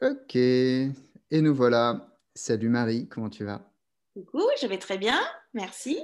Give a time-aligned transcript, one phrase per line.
[0.00, 0.92] Ok, et
[1.32, 2.16] nous voilà.
[2.32, 3.68] Salut Marie, comment tu vas?
[4.14, 5.20] Coucou, je vais très bien,
[5.54, 5.98] merci.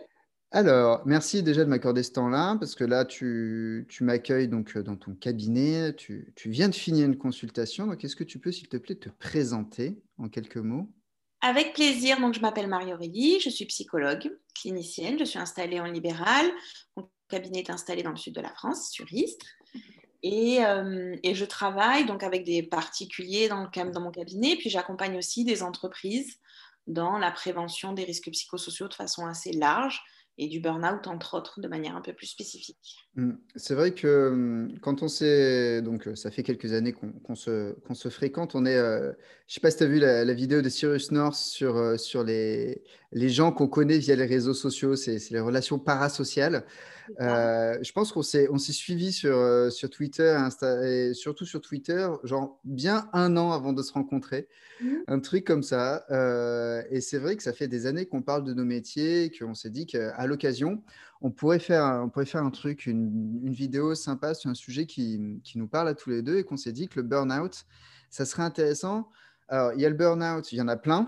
[0.50, 4.82] Alors, merci déjà de m'accorder ce temps-là, parce que là, tu, tu m'accueilles donc euh,
[4.82, 8.50] dans ton cabinet, tu, tu viens de finir une consultation, donc est-ce que tu peux,
[8.50, 10.90] s'il te plaît, te présenter en quelques mots?
[11.40, 16.50] Avec plaisir, donc je m'appelle Marie-Aurélie, je suis psychologue, clinicienne, je suis installée en libéral,
[16.96, 19.46] mon cabinet est installé dans le sud de la France, sur Istres.
[20.26, 24.70] Et, euh, et, je travaille donc avec des particuliers dans, le, dans mon cabinet, puis
[24.70, 26.38] j'accompagne aussi des entreprises
[26.86, 30.02] dans la prévention des risques psychosociaux de façon assez large
[30.36, 32.96] et du burn-out, entre autres, de manière un peu plus spécifique.
[33.14, 33.32] Mmh.
[33.54, 35.80] C'est vrai que mmh, quand on s'est.
[35.82, 38.54] Donc, ça fait quelques années qu'on se, se, fréquente.
[38.54, 38.76] On est.
[38.76, 39.12] Euh,
[39.46, 41.96] je ne sais pas si tu as vu la, vidéo de Cyrus North sur, euh,
[41.96, 42.82] sur les,
[43.14, 44.96] les gens qu'on connaît via les réseaux sociaux.
[44.96, 46.64] C'est les relations parasociales.
[47.20, 52.08] Euh, je pense qu'on s'est suivi sur, euh, sur Twitter, Insta, et surtout sur Twitter,
[52.24, 54.48] genre bien un an avant de se rencontrer.
[54.80, 54.94] Mmh.
[55.06, 56.04] Un truc comme ça.
[56.10, 59.54] Euh, et c'est vrai que ça fait des années qu'on parle de nos métiers, qu'on
[59.54, 60.82] s'est dit qu'à l'occasion,
[61.20, 64.86] on, pourrait faire, on pourrait faire un truc, une, une, vidéo sympa sur un sujet
[64.86, 67.64] qui, qui nous parle à tous les deux et qu'on s'est dit que le burn-out,
[68.10, 69.08] ça serait intéressant.
[69.48, 71.06] Alors, il y a le burn-out, il y en a plein.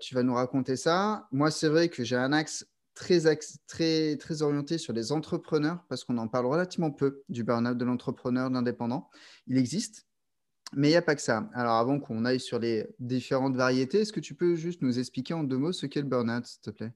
[0.00, 1.28] Tu vas nous raconter ça.
[1.32, 3.22] Moi, c'est vrai que j'ai un axe très,
[3.66, 7.84] très, très orienté sur les entrepreneurs parce qu'on en parle relativement peu du burn-out de
[7.84, 9.08] l'entrepreneur, de l'indépendant.
[9.46, 10.06] Il existe,
[10.74, 11.48] mais il n'y a pas que ça.
[11.54, 15.34] Alors, avant qu'on aille sur les différentes variétés, est-ce que tu peux juste nous expliquer
[15.34, 16.92] en deux mots ce qu'est le burn-out, s'il te plaît?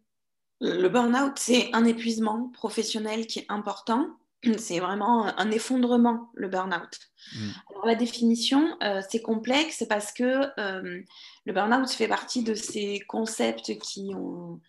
[0.61, 4.19] Le burn-out, c'est un épuisement professionnel qui est important.
[4.59, 6.99] C'est vraiment un effondrement, le burn-out.
[7.35, 7.49] Mmh.
[7.71, 11.03] Alors, la définition, euh, c'est complexe parce que euh,
[11.45, 14.61] le burn-out fait partie de ces concepts qui ont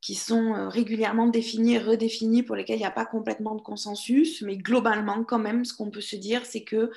[0.00, 3.60] qui sont euh, régulièrement définis et redéfinis, pour lesquels il n'y a pas complètement de
[3.60, 6.90] consensus, mais globalement, quand même, ce qu'on peut se dire, c'est que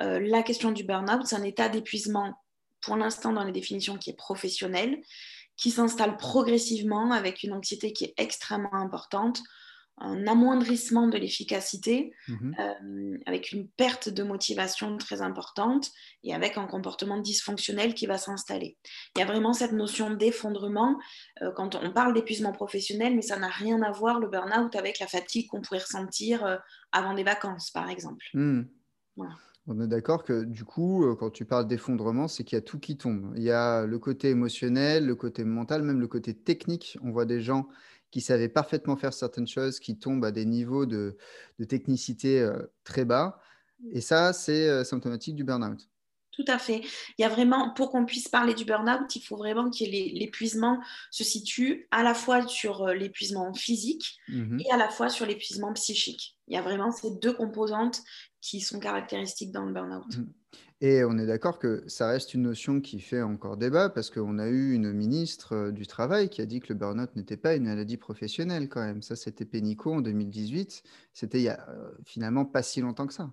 [0.00, 2.34] euh, la question du burn-out, c'est un état d'épuisement,
[2.80, 5.00] pour l'instant, dans les définitions qui est professionnel,
[5.56, 9.40] qui s'installe progressivement avec une anxiété qui est extrêmement importante,
[10.00, 12.54] un amoindrissement de l'efficacité, mhm.
[12.58, 15.90] euh, avec une perte de motivation très importante
[16.22, 18.76] et avec un comportement dysfonctionnel qui va s'installer.
[19.16, 20.98] Il y a vraiment cette notion d'effondrement
[21.42, 24.98] euh, quand on parle d'épuisement professionnel, mais ça n'a rien à voir, le burn-out, avec
[24.98, 26.56] la fatigue qu'on pourrait ressentir euh,
[26.92, 28.24] avant des vacances, par exemple.
[28.34, 28.62] Hmm.
[29.66, 32.78] On est d'accord que du coup, quand tu parles d'effondrement, c'est qu'il y a tout
[32.78, 33.34] qui tombe.
[33.36, 36.96] Il y a le côté émotionnel, le côté mental, même le côté technique.
[37.02, 37.68] On voit des gens
[38.10, 41.16] qui savaient parfaitement faire certaines choses, qui tombent à des niveaux de,
[41.68, 43.40] technicité euh, très bas.
[43.92, 45.88] Et ça, c'est euh, symptomatique du burn-out.
[46.32, 46.82] Tout à fait.
[47.18, 50.80] Il y a vraiment, pour qu'on puisse parler du burn-out, il faut vraiment que l'épuisement
[51.10, 55.26] se situe à la fois sur euh, l'épuisement physique mmh et à la fois sur
[55.26, 56.36] l'épuisement psychique.
[56.46, 58.02] Il y a vraiment ces deux composantes
[58.40, 60.16] qui sont caractéristiques dans le burn-out.
[60.16, 60.26] Mmh.
[60.80, 64.38] Et on est d'accord que ça reste une notion qui fait encore débat parce qu'on
[64.38, 67.56] a eu une ministre euh, du Travail qui a dit que le burn-out n'était pas
[67.56, 69.02] une maladie professionnelle quand même.
[69.02, 70.84] Ça, c'était Pénicaud en 2018.
[71.12, 73.30] C'était il y a euh, finalement pas si longtemps que ça.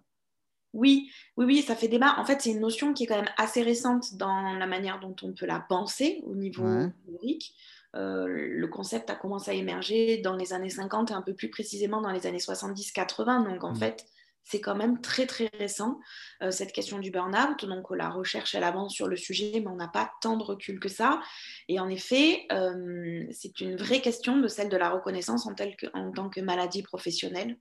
[0.74, 2.16] Oui, oui, oui, ça fait débat.
[2.18, 5.16] En fait, c'est une notion qui est quand même assez récente dans la manière dont
[5.22, 6.68] on peut la penser au niveau
[7.06, 7.56] théorique.
[7.96, 11.50] Euh, le concept a commencé à émerger dans les années 50 et un peu plus
[11.50, 13.46] précisément dans les années 70-80.
[13.46, 13.76] Donc, en mmh.
[13.78, 14.06] fait,
[14.46, 16.00] c'est quand même très très récent,
[16.42, 17.66] euh, cette question du burn-out.
[17.66, 20.80] Donc la recherche, elle avance sur le sujet, mais on n'a pas tant de recul
[20.80, 21.20] que ça.
[21.68, 26.30] Et en effet, euh, c'est une vraie question de celle de la reconnaissance en, tant
[26.30, 27.58] que maladie professionnelle.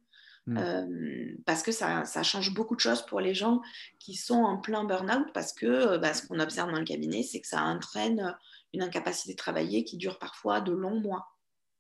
[0.46, 0.58] Mmh.
[0.58, 3.62] Euh, parce que ça, change beaucoup de choses pour les gens
[3.98, 7.40] qui sont en plein burn-out, parce que bah, ce qu'on observe dans le cabinet, c'est
[7.40, 8.36] que ça entraîne
[8.74, 11.28] une incapacité de travailler qui dure parfois de longs mois.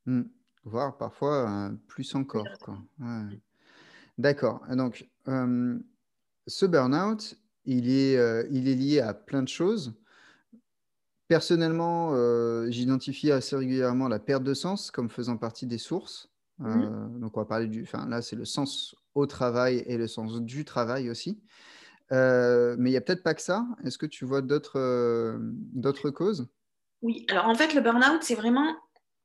[0.06, 0.22] Mmh.
[0.64, 2.46] Voire parfois plus encore.
[2.58, 2.78] Quoi.
[4.18, 4.60] D'accord.
[4.70, 5.78] Donc, euh,
[6.46, 9.94] ce burn-out, il est, euh, il est lié à plein de choses.
[11.28, 16.30] Personnellement, euh, j'identifie assez régulièrement la perte de sens comme faisant partie des sources.
[16.58, 17.18] Mmh.
[17.18, 17.82] donc, on va parler du.
[17.82, 21.42] Enfin, là, c'est le sens au travail et le sens du travail aussi.
[22.12, 23.66] mais il n'y a peut-être pas que ça.
[23.84, 25.36] Est-ce que tu vois d'autres
[25.72, 26.46] d'autres causes?
[27.02, 28.72] Oui, alors en fait, le burn-out, c'est vraiment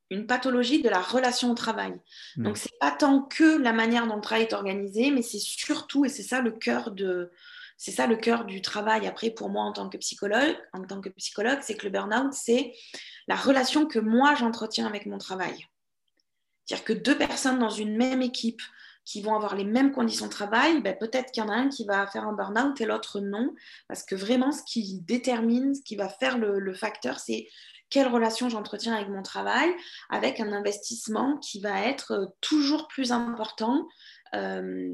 [0.10, 1.92] une pathologie de la relation au travail.
[2.36, 5.40] Donc, Donc, c'est pas tant que la manière dont le travail est organisé, mais c'est
[5.40, 7.32] surtout, et c'est ça le cœur de,
[7.80, 9.08] c'est ça le cœur du travail.
[9.08, 12.34] Après, pour moi, en tant que psychologue, en tant que psychologue, c'est que le burn-out,
[12.34, 12.74] c'est
[13.28, 15.66] la relation que moi j'entretiens avec mon travail.
[16.66, 18.62] C'est-à-dire que deux personnes dans une même équipe
[19.06, 21.70] qui vont avoir les mêmes conditions de travail, ben peut-être qu'il y en a un
[21.70, 23.56] qui va faire un burn-out et l'autre non,
[23.88, 27.48] parce que vraiment, ce qui détermine, ce qui va faire le, le facteur, c'est
[27.90, 29.70] quelle relation j'entretiens avec mon travail,
[30.10, 33.88] avec un investissement qui va être euh, toujours plus important.
[34.36, 34.94] Euh,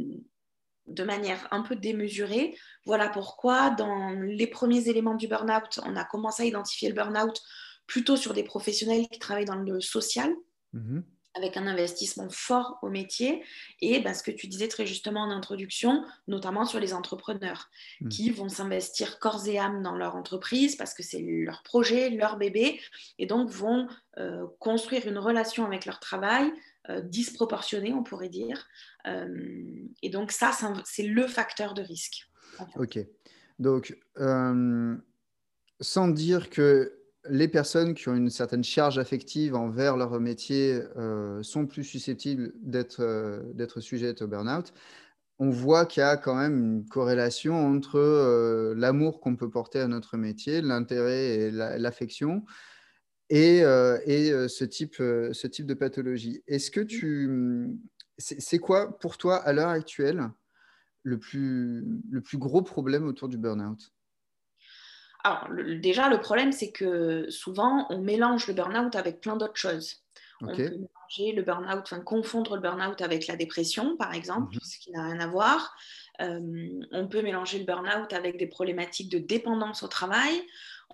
[0.88, 2.56] de manière un peu démesurée.
[2.86, 7.42] Voilà pourquoi, dans les premiers éléments du burn-out, on a commencé à identifier le burn-out
[7.88, 10.32] plutôt sur des professionnels qui travaillent dans le social.
[10.74, 11.04] Mhm
[11.36, 13.44] avec un investissement fort au métier
[13.82, 17.70] et ben, ce que tu disais très justement en introduction, notamment sur les entrepreneurs
[18.02, 18.10] mmh.
[18.10, 22.38] qui vont s'investir corps et âme dans leur entreprise parce que c'est leur projet, leur
[22.38, 22.80] bébé
[23.20, 23.88] et donc vont
[24.18, 26.52] euh, construire une relation avec leur travail
[26.90, 28.66] euh, disproportionnée, on pourrait dire.
[29.08, 29.64] Euh,
[30.02, 30.52] et donc ça,
[30.86, 32.30] c'est le facteur de risque.
[32.78, 32.98] Ok.
[33.60, 33.98] Donc,
[35.82, 36.95] sans dire que
[37.30, 42.54] les personnes qui ont une certaine charge affective envers leur métier euh, sont plus susceptibles
[42.62, 44.74] d'être euh, sujettes au burn-out.
[45.40, 49.80] On voit qu'il y a quand même une corrélation entre euh, l'amour qu'on peut porter
[49.80, 52.46] à notre métier, l'intérêt et l'affection,
[53.30, 56.44] et, ce, type, ce type de pathologie.
[56.48, 57.70] Est-ce que tu.
[58.18, 60.30] C'est quoi pour toi, à l'heure actuelle,
[61.04, 63.95] le plus, le plus gros problème autour du burn-out?
[65.26, 65.48] Alors,
[65.80, 70.04] déjà, le problème, c'est que souvent, on mélange le burn-out avec plein d'autres choses.
[70.40, 74.62] On peut mélanger le burn-out, enfin confondre le burn-out avec la dépression, par exemple, mhm.
[74.62, 75.76] ce qui n'a rien à voir.
[76.22, 80.44] Euh, on peut mélanger le burn-out avec des problématiques de dépendance au travail.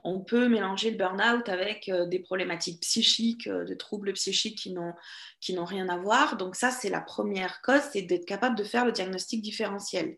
[0.06, 4.72] On peut mélanger le burn-out avec euh, des problématiques psychiques, euh, de troubles psychiques qui
[4.72, 4.94] n'ont,
[5.42, 6.38] qui n'ont rien à voir.
[6.38, 10.16] Donc ça, c'est la première cause, c'est d'être capable de faire le diagnostic différentiel.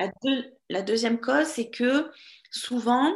[0.00, 0.10] La,
[0.70, 2.10] la, deuxième cause, c'est que
[2.50, 3.12] souvent,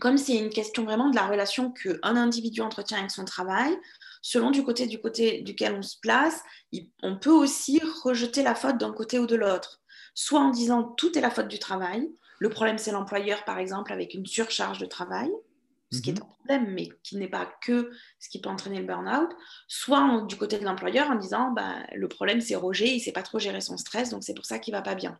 [0.00, 3.76] comme c'est une question vraiment de la relation qu'un individu entretient avec son travail,
[4.22, 6.42] selon du côté, du côté duquel on se place,
[7.02, 9.80] on peut aussi rejeter la faute d'un côté ou de l'autre.
[10.14, 12.08] Soit en disant tout est la faute du travail,
[12.38, 15.30] le problème c'est l'employeur par exemple avec une surcharge de travail,
[15.92, 16.22] ce qui est mhm.
[16.22, 19.30] un problème, mais qui n'est pas que ce qui peut entraîner le burn-out,
[19.68, 23.12] soit du côté de l'employeur en disant bah, le problème c'est Roger, il ne sait
[23.12, 25.18] pas trop gérer son stress, donc c'est pour ça qu'il ne va pas bien.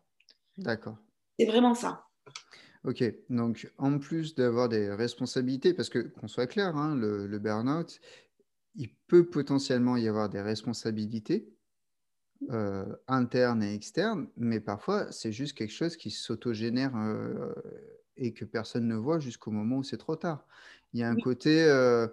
[0.59, 0.99] D'accord.
[1.39, 2.05] C'est vraiment ça.
[2.85, 7.99] Ok, donc en plus d'avoir des responsabilités, parce que qu'on soit clair, hein, le, burn-out,
[8.75, 11.49] il peut potentiellement y avoir des responsabilités
[12.51, 17.55] euh, internes et externes, mais parfois c'est juste quelque chose qui s'autogénère euh,
[18.19, 20.47] et que personne ne voit jusqu'au moment où c'est trop tard.
[20.93, 22.07] Il y a un côté, euh,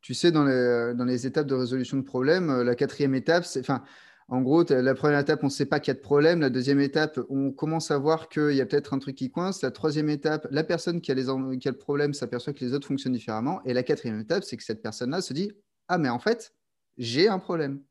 [0.00, 3.60] tu sais, dans les, dans les étapes de résolution de problèmes, la quatrième étape, c'est,
[3.60, 3.82] enfin,
[4.28, 6.40] en gros, la première étape, on ne sait pas qu'il y a de problème.
[6.40, 9.60] La deuxième étape, on commence à voir qu'il y a peut-être un truc qui coince.
[9.62, 11.24] La troisième étape, la personne qui a, les,
[11.58, 13.62] qui a le problème s'aperçoit que les autres fonctionnent différemment.
[13.64, 15.52] Et la quatrième étape, c'est que cette personne-là se dit
[15.88, 16.54] Ah, mais en fait,
[16.96, 17.82] j'ai un problème.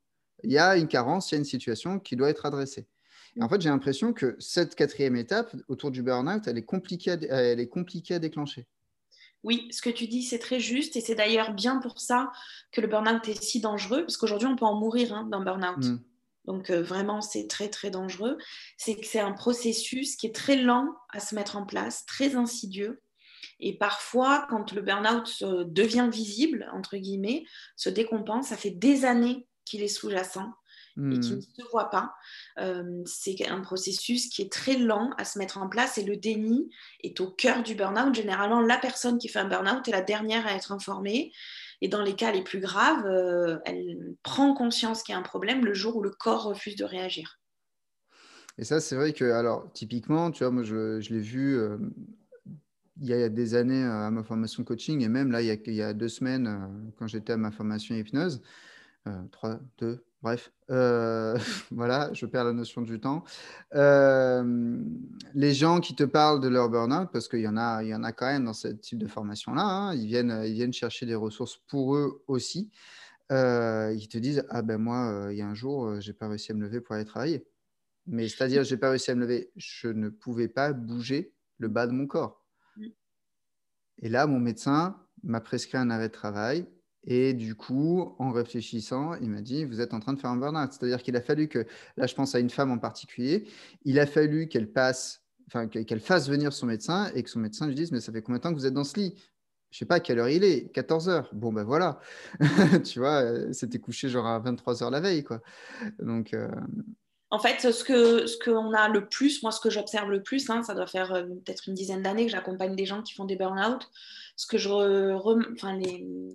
[0.44, 2.88] Il y a une carence, il y a une situation qui doit être adressée.
[3.36, 7.15] Et en fait, j'ai l'impression que cette quatrième étape autour du burn-out, elle, est compliquée
[7.29, 8.68] elle est compliquée à déclencher.
[9.44, 12.31] Oui, ce que tu dis, c'est très juste et c'est d'ailleurs bien pour ça
[12.71, 15.77] que le burn-out est si dangereux, parce qu'aujourd'hui, on peut en mourir hein, d'un burn-out.
[15.77, 16.00] Mmh
[16.45, 18.38] donc euh, vraiment c'est très très dangereux,
[18.78, 22.36] c'est que c'est un processus qui est très lent à se mettre en place, très
[22.36, 23.01] insidieux.
[23.60, 27.45] Et parfois, quand le burn-out devient visible, entre guillemets,
[27.75, 30.51] se décompense, ça fait des années qu'il est sous-jacent
[30.98, 31.38] et qu'il hmm.
[31.38, 32.13] ne se voit pas.
[32.60, 36.18] Euh, c'est un processus qui est très lent à se mettre en place et le
[36.18, 36.69] déni
[37.01, 38.13] est au cœur du burn-out.
[38.13, 41.31] Généralement, la personne qui fait un burn-out est la dernière à être informée
[41.84, 45.24] et dans les cas les plus graves, euh, elle prend conscience qu'il y a un
[45.24, 47.42] problème le jour où le corps refuse de réagir.
[48.57, 51.78] Et ça, c'est vrai que, alors, typiquement, tu vois, moi, je, je l'ai vu euh,
[53.01, 55.56] il y a des années à ma formation coaching, et même là, il y a,
[55.65, 58.41] il y a deux semaines, euh, quand j'étais à ma formation hypnose,
[59.32, 61.38] trois, deux, Bref, euh,
[61.72, 63.25] voilà, je perds la notion du temps.
[63.75, 64.82] Euh,
[65.34, 67.96] les gens qui te parlent de leur burn-out, parce qu'il y, en a, il y
[67.96, 71.06] en a quand même dans ce type de formation-là, hein, ils, viennent, ils viennent chercher
[71.06, 72.72] des ressources pour eux aussi.
[73.34, 76.53] Euh, ils te disent Ah ben moi, il y a un jour, j'ai pas réussi
[76.53, 77.46] à me lever pour aller travailler.
[78.08, 81.86] Mais c'est-à-dire, j'ai pas réussi à me lever, je ne pouvais pas bouger le bas
[81.86, 82.46] de mon corps.
[82.77, 82.88] Mm.
[84.03, 86.65] Et là, mon médecin m'a prescrit un arrêt de travail
[87.05, 90.38] et du coup, en réfléchissant, il m'a dit, vous êtes en train de faire un
[90.38, 90.72] burn-out.
[90.72, 91.65] C'est-à-dire qu'il a fallu que,
[91.98, 93.48] là je pense à une femme en particulier,
[93.83, 97.67] il a fallu qu'elle passe, enfin qu'elle fasse venir son médecin et que son médecin
[97.67, 99.15] lui dise, mais ça fait combien de temps que vous êtes dans ce lit?
[99.72, 101.29] Je sais pas à quelle heure il est, 14 heures.
[101.33, 102.00] Bon ben voilà,
[102.86, 105.41] tu vois, c'était couché genre à 23 heures la veille, quoi.
[106.00, 106.48] Donc, euh,
[107.34, 110.48] en fait, ce que ce qu'on a le plus, moi, ce que j'observe le plus,
[110.52, 113.25] hein, ça doit faire euh, peut-être une dizaine d'années que j'accompagne des gens qui font
[113.25, 113.90] des burn-out.
[114.36, 115.82] Ce, que je enfin,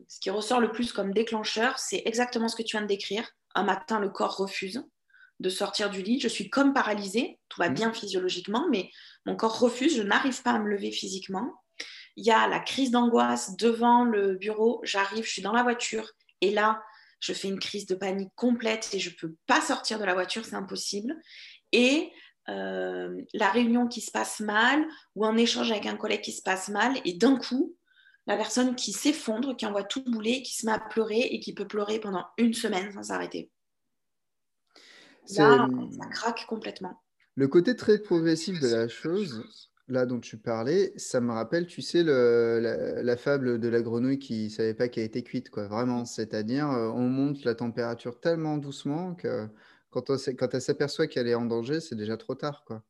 [0.09, 3.25] ce qui ressort le plus comme déclencheur, c'est exactement ce que tu viens de décrire.
[3.55, 4.83] Un matin, le corps refuse
[5.38, 6.19] de sortir du lit.
[6.19, 7.38] Je suis comme paralysée.
[7.49, 7.75] Tout va mmh.
[7.75, 8.90] bien physiologiquement, mais
[9.25, 9.97] mon corps refuse.
[9.97, 11.62] Je n'arrive pas à me lever physiquement.
[12.17, 14.81] Il y a la crise d'angoisse devant le bureau.
[14.83, 16.11] J'arrive, je suis dans la voiture.
[16.40, 16.83] Et là,
[17.20, 20.14] je fais une crise de panique complète et je ne peux pas sortir de la
[20.14, 21.16] voiture, c'est impossible.
[21.72, 22.10] Et
[22.48, 26.42] euh, la réunion qui se passe mal ou un échange avec un collègue qui se
[26.42, 27.76] passe mal et d'un coup,
[28.26, 31.54] la personne qui s'effondre, qui envoie tout bouler, qui se met à pleurer et qui
[31.54, 33.50] peut pleurer pendant une semaine sans s'arrêter.
[35.37, 37.02] Là, ça craque complètement.
[37.34, 41.83] Le côté très progressif de la chose, là dont tu parlais, ça me rappelle, tu
[41.83, 45.66] sais, la, fable de la grenouille qui ne savait pas qu'elle était cuite, quoi.
[45.66, 49.49] Vraiment, c'est-à-dire, euh, on monte la température tellement doucement que
[49.90, 52.85] quand, elle s'aperçoit qu'elle est en danger, c'est déjà trop tard, quoi.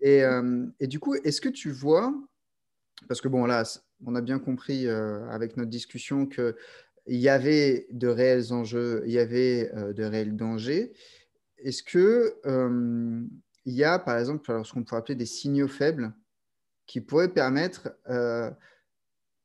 [0.00, 2.14] Et, euh, et, du coup, est-ce que tu vois,
[3.08, 3.62] parce que bon, là,
[4.04, 6.54] on a bien compris euh, avec notre discussion qu'il
[7.08, 10.92] y avait de réels enjeux, il y avait de réels dangers.
[11.58, 12.36] Est-ce que
[13.66, 16.14] il y a, par exemple, ce qu'on pourrait appeler des signaux faibles
[16.86, 18.50] qui pourraient permettre euh,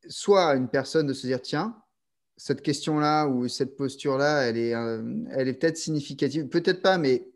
[0.07, 1.75] soit à une personne de se dire tiens,
[2.37, 7.27] cette question-là ou cette posture-là, elle est, euh, elle est peut-être significative, peut-être pas, mais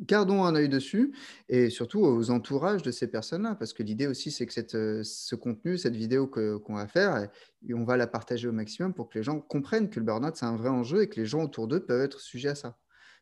[0.00, 1.12] gardons un œil dessus
[1.48, 5.02] et surtout aux entourages de ces personnes-là, parce que l'idée aussi, c'est que cette, euh,
[5.04, 7.28] ce contenu, cette vidéo qu'on va faire,
[7.68, 10.36] et on va la partager au maximum pour que les gens comprennent que le burn-out,
[10.36, 12.78] c'est un vrai enjeu et que les gens autour d'eux peuvent être sujets à ça.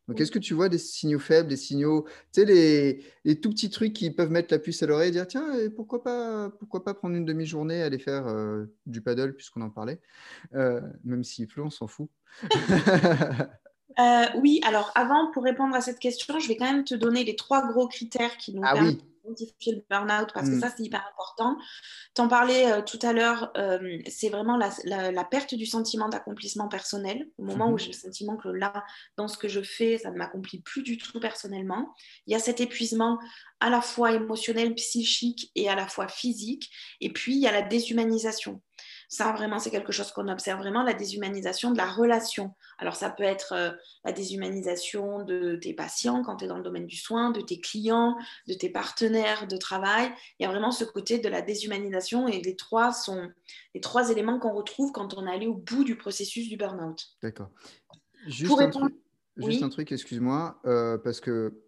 [0.08, 3.70] Donc, est-ce que tu vois des signaux faibles, des signaux, tu sais, les, tout petits
[3.70, 6.94] trucs qui peuvent mettre la puce à l'oreille et dire tiens, pourquoi pas, pourquoi pas
[6.94, 10.00] prendre une demi-journée, aller faire euh, du paddle, puisqu'on en parlait,
[10.54, 12.08] euh, même s'il pleut, on s'en fout.
[13.98, 17.24] Euh, oui, alors avant, pour répondre à cette question, je vais quand même te donner
[17.24, 20.60] les trois gros critères qui nous ah permettent identifier le burn-out parce que mm.
[20.60, 21.56] ça, c'est hyper important.
[22.14, 27.28] T'en parlais euh, tout à l'heure, euh, c'est vraiment la, perte du sentiment d'accomplissement personnel.
[27.38, 27.80] Au moment où mm-hmm.
[27.80, 28.84] j'ai le sentiment que là,
[29.16, 31.94] dans ce que je fais, ça ne m'accomplit plus du tout personnellement.
[32.26, 33.18] Il y a cet épuisement
[33.60, 36.70] à la fois émotionnel, psychique et à la fois physique.
[37.00, 38.60] Et puis, il y a la déshumanisation.
[39.08, 42.54] Ça, vraiment, c'est quelque chose qu'on observe vraiment, la déshumanisation de la relation.
[42.78, 43.70] Alors, ça peut être euh,
[44.04, 47.60] la déshumanisation de tes patients quand tu es dans le domaine du soin, de tes
[47.60, 48.16] clients,
[48.48, 50.10] de tes partenaires de travail.
[50.38, 53.30] Il y a vraiment ce côté de la déshumanisation et les trois sont
[53.74, 57.06] les trois éléments qu'on retrouve quand on est allé au bout du processus du burn-out.
[57.22, 57.50] D'accord.
[58.26, 58.94] Juste, un, truc,
[59.36, 61.62] juste un truc, excuse-moi, euh, parce que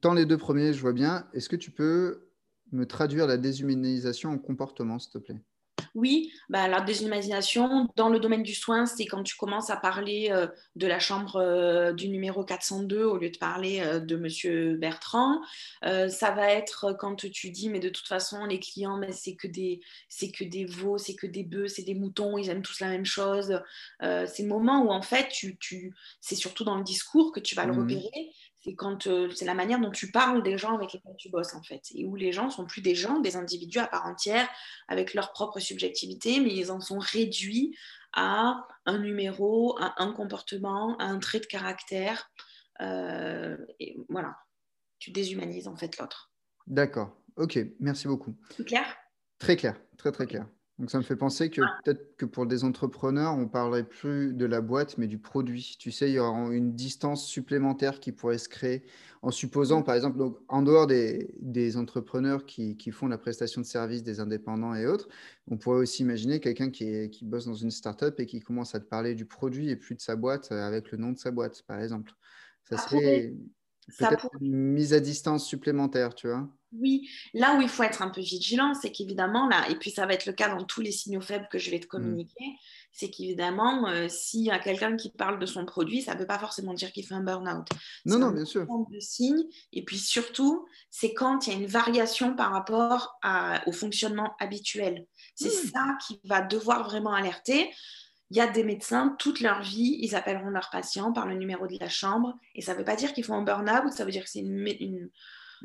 [0.00, 1.26] tant les deux premiers, je vois bien.
[1.32, 2.28] Est-ce que tu peux
[2.72, 5.40] me traduire la déshumanisation en comportement, s'il te plaît?
[5.94, 10.28] Oui, bah, la désimagination dans le domaine du soin, c'est quand tu commences à parler
[10.30, 14.76] euh, de la chambre euh, du numéro 402 au lieu de parler euh, de Monsieur
[14.76, 15.42] Bertrand.
[15.82, 19.46] ça va être quand tu dis, mais de toute façon, les clients, mais c'est que
[19.46, 22.80] des, c'est que des veaux, c'est que des bœufs, c'est des moutons, ils aiment tous
[22.80, 23.60] la même chose.
[24.00, 27.54] c'est le moment où en fait, tu, tu, c'est surtout dans le discours que tu
[27.54, 28.32] vas le mmh repérer
[28.62, 31.54] c'est quand euh, c'est la manière dont tu parles des gens avec lesquels tu bosses
[31.54, 34.48] en fait, et où les gens sont plus des gens, des individus à part entière
[34.88, 37.76] avec leur propre subjectivité, mais ils en sont réduits
[38.12, 42.30] à un numéro, à un comportement, à un trait de caractère.
[42.80, 44.36] Euh, et voilà,
[44.98, 46.32] tu déshumanises en fait l'autre.
[46.66, 47.16] D'accord.
[47.36, 48.36] Ok, merci beaucoup.
[48.56, 48.84] C'est clair?
[49.38, 50.46] Très clair, très très clair.
[50.78, 51.78] Donc ça me fait penser que ah.
[51.84, 55.76] peut-être que pour des entrepreneurs, on parlerait plus de la boîte, mais du produit.
[55.78, 58.82] Tu sais, il y aura une distance supplémentaire qui pourrait se créer
[59.20, 63.60] en supposant, par exemple, donc, en dehors des, des entrepreneurs qui, qui, font la prestation
[63.60, 65.08] de services, des indépendants et autres,
[65.46, 68.80] on pourrait aussi imaginer quelqu'un qui, qui bosse dans une startup et qui commence à
[68.80, 71.30] te parler du produit et plus de sa boîte euh, avec le nom de sa
[71.30, 72.12] boîte, par exemple.
[72.64, 73.34] Ça, serait
[73.98, 76.48] peut-être une mise à distance supplémentaire, tu vois.
[76.72, 80.06] Oui, là où il faut être un peu vigilant, c'est qu'évidemment, là, et puis ça
[80.06, 81.88] va être le cas dans tous les signaux faibles que je vais te mmh.
[81.88, 82.44] communiquer,
[82.92, 86.26] c'est qu'évidemment, euh, s'il y a quelqu'un qui parle de son produit, ça ne veut
[86.26, 87.66] pas forcément dire qu'il fait un burn-out.
[88.06, 88.66] Non, non, bien sûr.
[88.90, 93.18] De signe, et puis surtout, c'est quand il y a une variation par rapport
[93.66, 95.06] au fonctionnement habituel.
[95.34, 95.70] C'est mmh.
[95.72, 97.70] ça qui va devoir vraiment alerter.
[98.30, 101.66] Il y a des médecins, toute leur vie, ils appelleront leurs patients par le numéro
[101.66, 104.10] de la chambre, et ça ne veut pas dire qu'ils font un burn-out, ça veut
[104.10, 105.10] dire que c'est une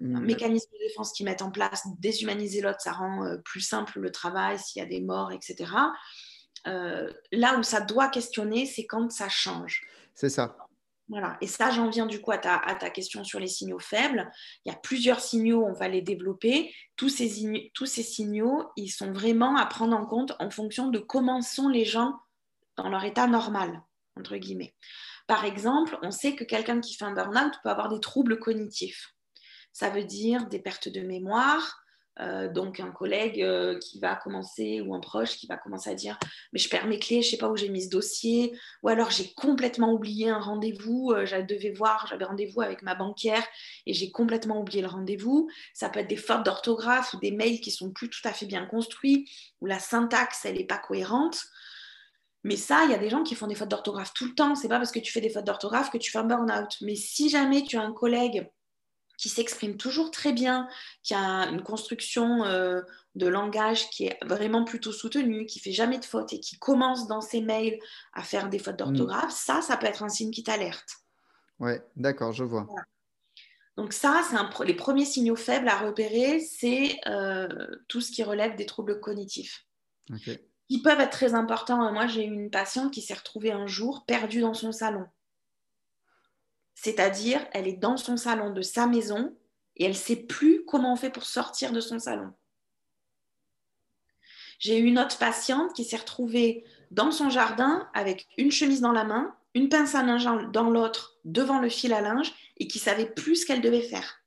[0.01, 0.25] un mm.
[0.25, 4.11] mécanisme de défense qu'ils mettent en place, déshumaniser l'autre, ça rend euh, plus simple le
[4.11, 5.71] travail s'il y a des morts, etc.
[6.67, 9.87] Euh, là où ça doit questionner, c'est quand ça change.
[10.15, 10.57] C'est ça.
[11.09, 11.37] Voilà.
[11.39, 14.29] Et ça, j'en viens du coup à ta, à ta, question sur les signaux faibles.
[14.65, 16.73] Il y a plusieurs signaux, on va les développer.
[16.97, 20.99] Tous ces, tous ces signaux, ils sont vraiment à prendre en compte en fonction de
[20.99, 22.19] comment sont les gens
[22.75, 23.81] dans leur état normal,
[24.17, 24.75] entre guillemets.
[25.27, 29.13] Par exemple, on sait que quelqu'un qui fait un burn-out peut avoir des troubles cognitifs.
[29.77, 31.83] Ça veut dire des pertes de mémoire.
[32.19, 35.93] Euh, donc un collègue euh, qui va commencer ou un proche qui va commencer à
[35.93, 36.17] dire
[36.51, 39.11] mais je perds mes clés, je sais pas où j'ai mis ce dossier ou alors
[39.11, 43.45] j'ai complètement oublié un rendez-vous, euh, je devais voir, j'avais rendez-vous avec ma banquière
[43.85, 45.47] et j'ai complètement oublié le rendez-vous.
[45.75, 48.47] Ça peut être des fautes d'orthographe ou des mails qui sont plus tout à fait
[48.47, 49.29] bien construits
[49.61, 51.39] ou la syntaxe elle n'est pas cohérente.
[52.43, 54.55] Mais ça, il y a des gens qui font des fautes d'orthographe tout le temps.
[54.55, 56.77] C'est pas parce que tu fais des fautes d'orthographe que tu fais un burn-out.
[56.81, 58.49] Mais si jamais tu as un collègue
[59.17, 60.67] qui s'exprime toujours très bien,
[61.03, 62.81] qui a une construction euh,
[63.15, 67.07] de langage qui est vraiment plutôt soutenue, qui fait jamais de fautes et qui commence
[67.07, 67.79] dans ses mails
[68.13, 69.31] à faire des fautes d'orthographe, mm.
[69.31, 70.97] ça, ça peut être un signe qui t'alerte.
[71.59, 72.67] Ouais, d'accord, je vois.
[73.75, 77.47] Donc ça, c'est les premiers signaux faibles à repérer, c'est euh,
[77.87, 79.65] tout ce qui relève des troubles cognitifs.
[80.69, 81.91] Ils peuvent être très importants.
[81.93, 85.05] Moi, j'ai eu une patiente qui s'est retrouvée un jour perdue dans son salon.
[86.79, 89.35] C'est-à-dire, elle est dans son salon de sa maison
[89.77, 92.31] et elle ne sait plus comment on fait pour sortir de son salon.
[94.59, 98.91] J'ai eu une autre patiente qui s'est retrouvée dans son jardin avec une chemise dans
[98.91, 102.77] la main, une pince à linge dans l'autre, devant le fil à linge, et qui
[102.77, 104.23] savait plus ce qu'elle devait faire.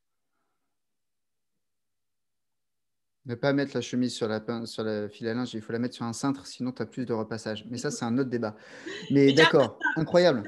[3.26, 5.78] Ne pas mettre la chemise sur la, sur la fil à linge, il faut la
[5.78, 7.64] mettre sur un cintre, sinon tu as plus de repassage.
[7.70, 8.56] Mais ça, c'est un autre débat.
[9.12, 10.42] Mais d'accord, incroyable.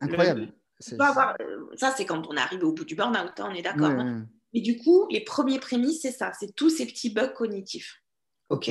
[0.00, 0.54] Incroyable.
[0.90, 3.90] Euh, ça, c'est quand on est arrivé au bout du burn-out, hein, on est d'accord.
[3.90, 4.26] Hein.
[4.54, 8.02] Mais du coup, les premiers prémices, c'est ça, c'est tous ces petits bugs cognitifs.
[8.50, 8.70] OK.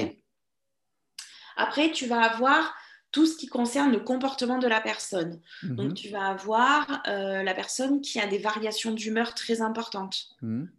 [1.58, 2.76] Après, tu vas avoir
[3.12, 5.42] tout ce qui concerne le comportement de la personne.
[5.64, 5.76] Mhm.
[5.76, 10.28] Donc, tu vas avoir euh, la personne qui a des variations d'humeur très importantes.
[10.42, 10.70] Mhm.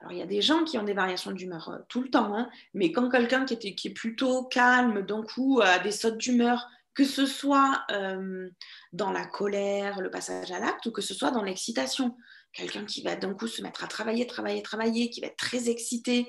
[0.00, 2.34] Alors, il y a des gens qui ont des variations d'humeur euh, tout le temps,
[2.34, 6.68] hein, mais quand quelqu'un qui, qui, est plutôt calme, d'un coup, a des sautes d'humeur
[6.94, 8.48] que ce soit euh,
[8.92, 12.16] dans la colère, le passage à l'acte, ou que ce soit dans l'excitation.
[12.52, 15.68] Quelqu'un qui va d'un coup se mettre à travailler, travailler, travailler, qui va être très
[15.68, 16.26] excité,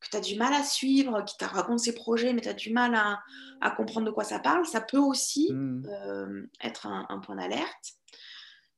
[0.00, 2.54] que tu as du mal à suivre, qui te raconte ses projets, mais tu as
[2.54, 5.86] du mal à, comprendre de quoi ça parle, ça peut aussi mmh.
[5.88, 7.96] euh, être un point d'alerte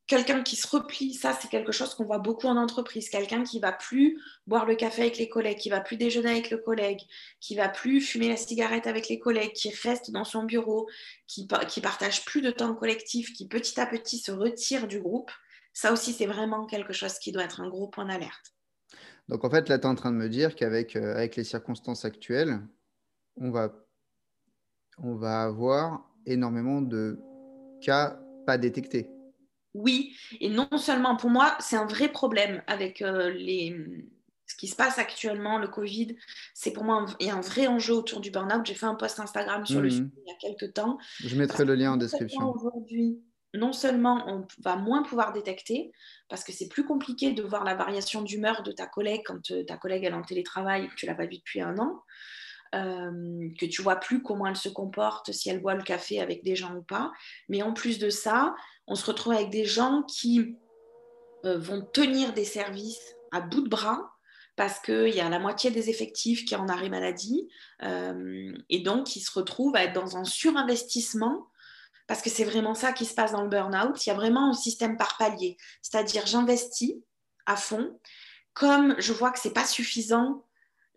[0.09, 3.59] quelqu'un qui se replie, ça c'est quelque chose qu'on voit beaucoup en entreprise, quelqu'un qui
[3.59, 6.99] va plus boire le café avec les collègues, qui va plus déjeuner avec le collègue,
[7.39, 10.89] qui va plus fumer la cigarette avec les collègues, qui reste dans son bureau,
[11.27, 15.29] qui, qui partage plus de temps collectif, qui petit à petit se retire du groupe,
[15.73, 18.55] ça aussi c'est vraiment quelque chose qui doit être un gros point d'alerte.
[19.29, 22.03] Donc en fait là tu es en train de me dire qu'avec euh, les circonstances
[22.03, 22.59] actuelles,
[23.37, 27.19] on va avoir énormément de
[27.79, 29.07] cas pas détectés
[29.73, 30.15] oui.
[30.39, 33.75] Et non seulement pour moi, c'est un vrai problème avec euh, les,
[34.45, 36.15] ce qui se passe actuellement, le Covid.
[36.53, 38.65] C'est pour moi il y a un vrai enjeu autour du burn-out.
[38.65, 39.91] J'ai fait un post Instagram sur le mhm.
[39.91, 40.97] sujet il y a quelques temps.
[41.23, 42.51] Je mettrai le lien en description.
[42.51, 43.19] Aujourd'hui,
[43.53, 45.91] non seulement on va moins pouvoir détecter,
[46.29, 49.63] parce que c'est plus compliqué de voir la variation d'humeur de ta collègue quand euh,
[49.63, 52.01] ta collègue est en télétravail et que tu l'as pas vue depuis un an.
[52.75, 56.43] Euh, que tu vois plus comment elle se comporte, si elle boit le café avec
[56.43, 57.11] des gens ou pas.
[57.47, 58.53] Mais en plus de ça,
[58.85, 60.55] on se retrouve avec des gens qui
[61.45, 64.11] euh, vont tenir des services à bout de bras
[64.55, 67.47] parce qu'il y a la moitié des effectifs qui est en arrêt maladie
[67.81, 71.47] euh, et donc ils se retrouvent à être dans un surinvestissement
[72.07, 74.05] parce que c'est vraiment ça qui se passe dans le burn-out.
[74.05, 76.95] Il y a vraiment un système par palier, c'est-à-dire j'investis
[77.45, 77.99] à fond.
[78.53, 80.43] Comme je vois que ce n'est pas suffisant,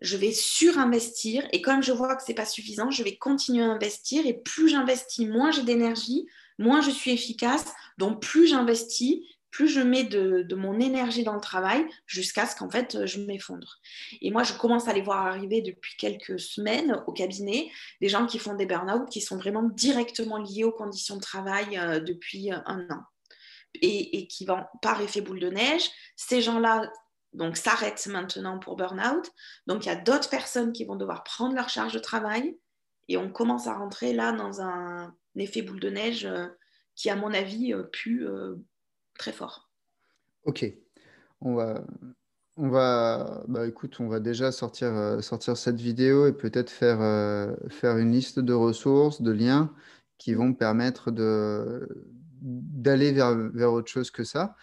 [0.03, 3.63] je vais surinvestir et comme je vois que ce n'est pas suffisant, je vais continuer
[3.63, 6.27] à investir et plus j'investis, moins j'ai d'énergie,
[6.59, 7.65] moins je suis efficace.
[7.97, 12.69] Donc, plus j'investis, plus je mets de, mon énergie dans le travail jusqu'à ce qu'en
[12.69, 13.77] fait je m'effondre.
[14.21, 18.25] Et moi, je commence à les voir arriver depuis quelques semaines au cabinet, des gens
[18.25, 22.51] qui font des burn-out qui sont vraiment directement liés aux conditions de travail euh, depuis
[22.51, 23.03] un an.
[23.81, 26.91] Et, qui vont par effet boule de neige, ces gens-là
[27.33, 29.31] donc s'arrêtent maintenant pour burn-out.
[29.67, 32.57] Donc il y a d'autres personnes qui vont devoir prendre leur charge de travail
[33.07, 36.47] et on commence à rentrer là dans un, effet boule de neige euh,
[36.95, 38.55] qui, à mon avis, euh, pue euh,
[39.17, 39.71] très fort.
[40.43, 40.65] Ok.
[41.41, 41.83] On va,
[42.55, 46.99] on va, bah, écoute, on va déjà sortir, sortir cette vidéo et peut-être faire,
[47.69, 49.73] faire une liste de ressources, de liens
[50.17, 51.11] qui vont permettre
[52.41, 54.55] d'aller vers, vers autre chose que ça.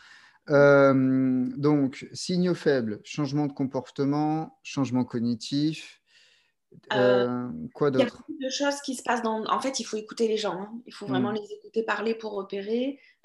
[0.51, 6.01] Donc, signaux faibles, changement de comportement, changement cognitif,
[6.93, 9.45] euh, euh, quoi d'autre Il y a beaucoup de choses qui se passent dans.
[9.47, 10.61] En fait, il faut écouter les gens.
[10.61, 10.73] Hein.
[10.87, 11.37] Il faut vraiment mm.
[11.37, 12.49] les écouter parler pour.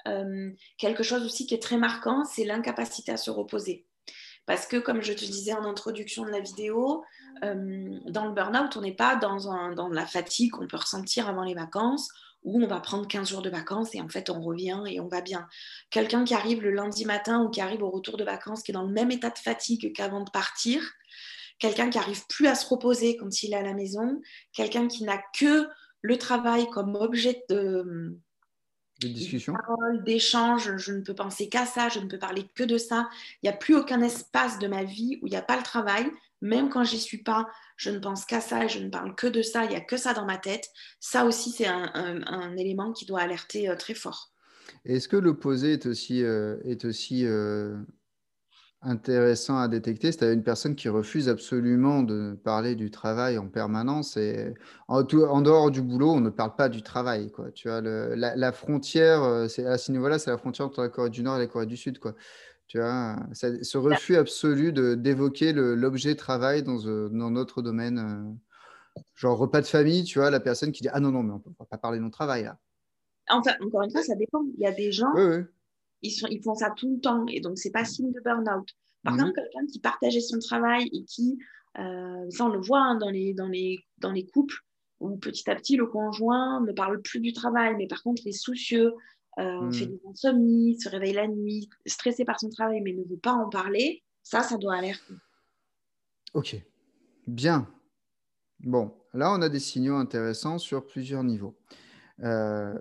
[0.06, 3.86] Euh, quelque chose aussi qui est très marquant, c'est l'incapacité à se reposer.
[4.46, 7.02] Parce que, comme je te disais en introduction de la vidéo,
[7.42, 11.42] dans le burn-out, on n'est pas dans, un, dans la fatigue qu'on peut ressentir avant
[11.42, 12.08] les vacances,
[12.46, 15.08] où on va prendre 15 jours de vacances et en fait on revient et on
[15.08, 15.46] va bien.
[15.90, 18.74] Quelqu'un qui arrive le lundi matin ou qui arrive au retour de vacances, qui est
[18.74, 20.80] dans le même état de fatigue qu'avant de partir,
[21.58, 25.04] quelqu'un qui n'arrive plus à se reposer quand il est à la maison, quelqu'un qui
[25.04, 25.66] n'a que
[26.02, 28.16] le travail comme objet de,
[29.00, 29.54] discussion,
[30.04, 33.08] d'échange, je ne peux penser qu'à ça, je ne peux parler que de ça.
[33.42, 35.64] Il n'y a plus aucun espace de ma vie où il n'y a pas le
[35.64, 36.06] travail.
[36.42, 37.46] Même quand j'y suis pas,
[37.76, 39.64] je ne pense qu'à ça je ne parle que de ça.
[39.64, 40.68] Il n'y a que ça dans ma tête.
[41.00, 44.32] Ça aussi, c'est un, élément qui doit alerter euh, très fort.
[44.84, 47.76] Est-ce que l'opposé est aussi, euh, est aussi euh,
[48.82, 54.16] intéressant à détecter, c'est une personne qui refuse absolument de parler du travail en permanence
[54.16, 54.54] et
[54.88, 57.32] en, dehors du boulot, on ne parle pas du travail.
[57.54, 61.36] Tu vois, la, frontière, à ce niveau-là, c'est la frontière entre la Corée du Nord
[61.36, 61.98] et la Corée du Sud.
[62.68, 67.98] Tu vois, ce refus absolu d'évoquer l'objet travail dans, euh, dans, notre domaine.
[67.98, 71.32] Euh, genre repas de famille, tu vois, la personne qui dit Ah non, non, mais
[71.32, 72.58] on ne peut pas parler de mon travail là.
[73.28, 74.44] Enfin, encore une fois, ça dépend.
[74.56, 75.44] Il y a des gens, oui, oui
[76.02, 78.68] ils, sont, ils font ça tout le temps et donc c'est pas signe de burn-out.
[79.04, 79.20] Par mhm.
[79.20, 81.38] contre, quelqu'un qui partageait son travail et qui,
[81.78, 84.56] euh, ça on le voit hein, dans, les, dans, les, dans les couples,
[85.00, 88.30] où petit à petit le conjoint ne parle plus du travail, mais par contre il
[88.30, 88.92] est soucieux,
[89.38, 93.18] euh, fait des insomnies, se réveille la nuit, stressé par son travail, mais ne veut
[93.18, 95.14] pas en parler, ça, ça doit alerter.
[96.34, 96.56] Ok,
[97.26, 97.68] bien.
[98.60, 101.58] Bon, là on a des signaux intéressants sur plusieurs niveaux.
[102.22, 102.74] Euh,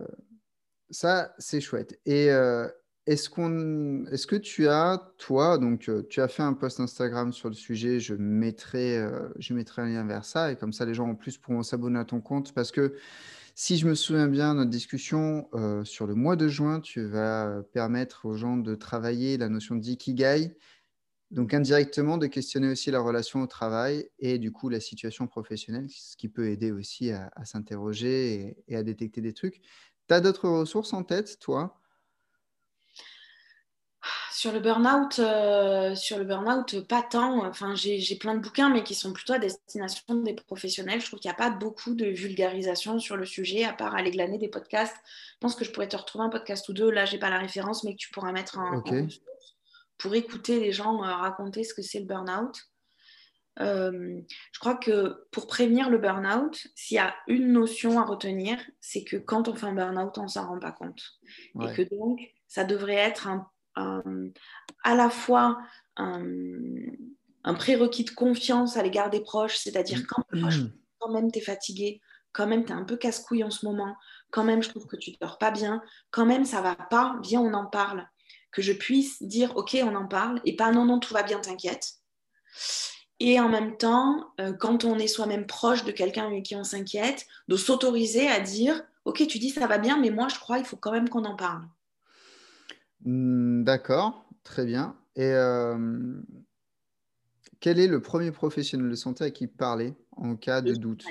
[0.89, 1.99] ça, c'est chouette.
[2.05, 2.67] Et, euh,
[3.07, 7.31] est-ce, qu'on, est-ce que tu as, toi, donc euh, tu as fait un post Instagram
[7.31, 10.85] sur le sujet, je mettrai, euh, je mettrai un lien vers ça, et comme ça
[10.85, 12.95] les gens en plus pourront s'abonner à ton compte, parce que
[13.55, 17.63] si je me souviens bien, notre discussion euh, sur le mois de juin, tu vas
[17.73, 20.57] permettre aux gens de travailler la notion d'ikigai,
[21.31, 25.87] donc indirectement de questionner aussi la relation au travail et du coup la situation professionnelle,
[25.89, 29.61] ce qui peut aider aussi à, s'interroger et, et, à détecter des trucs.
[30.07, 31.81] Tu as d'autres ressources en tête, toi?
[34.35, 37.45] Sur le burn-out, euh, sur le burn-out, pas tant.
[37.45, 40.99] Enfin, j'ai plein de bouquins, mais qui sont plutôt à destination des professionnels.
[40.99, 44.11] Je trouve qu'il n'y a pas beaucoup de vulgarisation sur le sujet, à part aller
[44.11, 44.97] glaner des podcasts.
[45.05, 46.91] Je pense que je pourrais te retrouver un podcast ou deux.
[46.91, 48.83] Là, j'ai pas la référence, mais que tu pourras mettre en,
[49.97, 52.61] pour écouter les gens euh, raconter ce que c'est le burn-out.
[53.61, 54.19] Euh,
[54.51, 59.05] je crois que pour prévenir le burn-out, s'il y a une notion à retenir, c'est
[59.05, 61.01] que quand on fait un burn-out, on ne s'en rend pas compte.
[61.61, 62.19] Et que donc,
[62.49, 65.57] ça devrait être un à la fois
[65.97, 70.71] un, prérequis de confiance à l'égard des proches, c'est-à-dire quand, mm.
[70.99, 73.95] quand même tu es fatigué, quand même tu es un peu casse-couille en ce moment,
[74.31, 77.17] quand même je trouve que tu ne dors pas bien, quand même ça va pas,
[77.23, 78.07] viens on en parle,
[78.51, 81.39] que je puisse dire ok on en parle et pas non non tout va bien
[81.39, 81.93] t'inquiète.
[83.21, 86.65] Et en même temps, euh, quand on est soi-même proche de quelqu'un avec qui on
[86.65, 90.57] s'inquiète, de s'autoriser à dire ok tu dis ça va bien mais moi je crois
[90.59, 91.65] il faut quand même qu'on en parle.
[93.05, 94.95] Hmm, d'accord, très bien.
[95.15, 96.21] Et euh,
[97.59, 101.05] quel est le premier professionnel de santé à qui parler en cas de doute?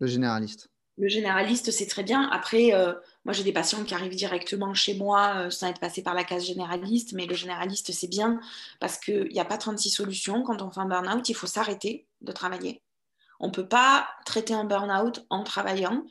[0.00, 0.70] Le généraliste.
[0.96, 2.28] Le généraliste, c'est très bien.
[2.30, 2.92] Après, euh,
[3.24, 6.24] moi, j'ai des patients qui arrivent directement chez moi euh, sans être passés par la
[6.24, 8.40] case généraliste, mais le généraliste, c'est bien
[8.80, 10.42] parce qu'il n'y a pas 36 solutions.
[10.42, 12.82] Quand on fait un burn-out, il faut s'arrêter de travailler.
[13.40, 16.04] On ne peut pas traiter un burn-out en travaillant.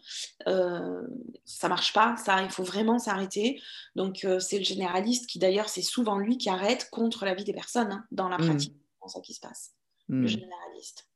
[0.48, 1.02] Euh,
[1.46, 3.62] ça ne marche pas, ça, il faut vraiment s'arrêter.
[3.96, 7.44] Donc, euh, c'est le généraliste qui, d'ailleurs, c'est souvent lui qui arrête contre la vie
[7.44, 8.46] des personnes hein, dans la mmh.
[8.46, 8.76] pratique.
[9.04, 9.74] C'est ça qui se passe.
[10.08, 10.28] Le mmh.
[10.28, 11.10] généraliste.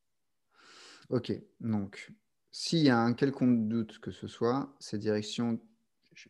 [1.09, 2.11] Ok, donc,
[2.51, 5.59] s'il y a un quelconque doute que ce soit, c'est direction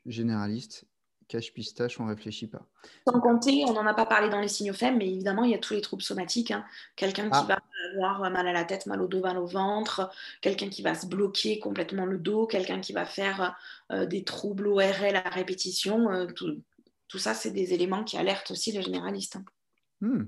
[0.06, 0.86] généraliste
[1.32, 2.62] cache pistache, on réfléchit pas.
[3.08, 5.56] Sans compter, on n'en a pas parlé dans les signaux faibles, mais évidemment, il y
[5.56, 6.52] a tous les troubles somatiques.
[6.52, 6.66] Hein.
[6.98, 7.46] Quelqu'un qui ah.
[7.48, 7.60] va
[7.96, 11.06] avoir mal à la tête, mal au dos, mal au ventre, quelqu'un qui va se
[11.06, 13.58] bloquer complètement le dos, quelqu'un qui va faire
[13.92, 16.12] euh, des troubles ORL à répétition.
[16.12, 19.38] Euh, tout, ça, c'est des éléments qui alertent aussi le généraliste.
[19.38, 20.08] Et hein.
[20.08, 20.28] hmm.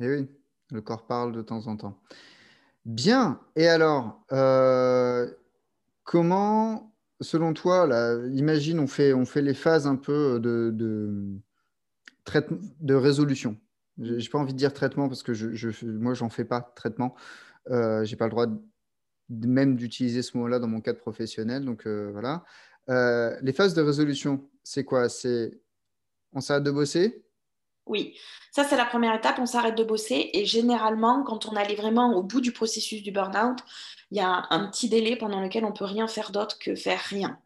[0.00, 0.28] eh oui,
[0.70, 2.00] le corps parle de temps en temps.
[2.86, 3.38] Bien.
[3.54, 5.30] Et alors, euh,
[6.04, 6.87] comment
[7.20, 7.88] selon toi,
[8.32, 11.38] imagine, on fait, on fait les phases un peu de, de,
[12.80, 13.56] de résolution.
[14.00, 16.72] Je n'ai pas envie de dire traitement parce que je, je moi, j'en fais pas
[16.76, 17.16] traitement.
[17.70, 18.46] Euh, je n'ai pas le droit
[19.28, 21.64] même d'utiliser ce mot-là dans mon cadre professionnel.
[21.64, 22.44] Donc euh, voilà.
[22.88, 25.08] Euh, les phases de résolution, c'est quoi?
[25.08, 25.60] C'est
[26.32, 27.24] on s'arrête de bosser
[27.88, 28.16] Oui,
[28.52, 29.38] ça c'est la première étape.
[29.38, 33.10] On s'arrête de bosser et généralement, quand on allait vraiment au bout du processus du
[33.10, 33.58] burn-out,
[34.10, 37.00] il y a un petit délai pendant lequel on peut rien faire d'autre que faire
[37.00, 37.38] rien.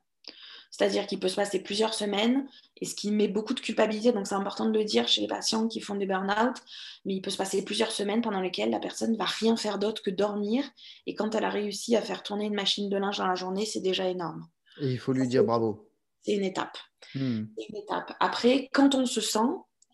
[0.73, 2.49] C'est-à-dire qu'il peut se passer plusieurs semaines,
[2.81, 5.27] et ce qui met beaucoup de culpabilité, donc c'est important de le dire chez les
[5.27, 6.57] patients qui font des burn-out,
[7.05, 9.79] mais il peut se passer plusieurs semaines pendant lesquelles la personne ne va rien faire
[9.79, 10.65] d'autre que dormir,
[11.07, 13.67] et quand elle a réussi à faire tourner une machine de linge dans la journée,
[13.67, 14.49] c'est déjà énorme.
[14.81, 15.91] Et il faut lui dire bravo.
[16.23, 16.79] C'est une étape.
[17.15, 17.45] Hmm.
[17.69, 18.15] une étape.
[18.21, 19.51] Après, quand on se sent,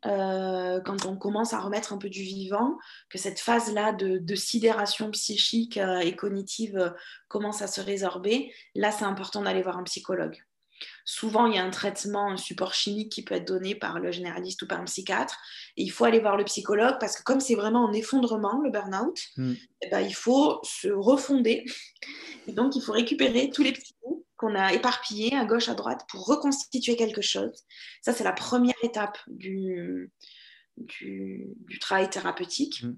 [0.06, 2.78] euh, quand on commence à remettre un peu du vivant,
[3.10, 6.90] que cette phase-là de, sidération psychique euh, et cognitive euh,
[7.28, 10.36] commence à se résorber, là, c'est important d'aller voir un psychologue.
[11.04, 14.12] Souvent, il y a un traitement, un support chimique qui peut être donné par le
[14.12, 15.36] généraliste ou par un psychiatre.
[15.76, 18.70] Et il faut aller voir le psychologue parce que comme c'est vraiment un effondrement, le
[18.70, 19.54] burn-out, hmm.
[19.82, 21.64] eh ben, il faut se refonder.
[22.46, 25.74] Et donc, il faut récupérer tous les petits bouts qu'on a éparpillé à gauche, à
[25.74, 27.64] droite pour reconstituer quelque chose.
[28.02, 30.10] Ça, c'est la première étape du,
[30.76, 32.82] du, travail thérapeutique.
[32.82, 32.96] Mmh.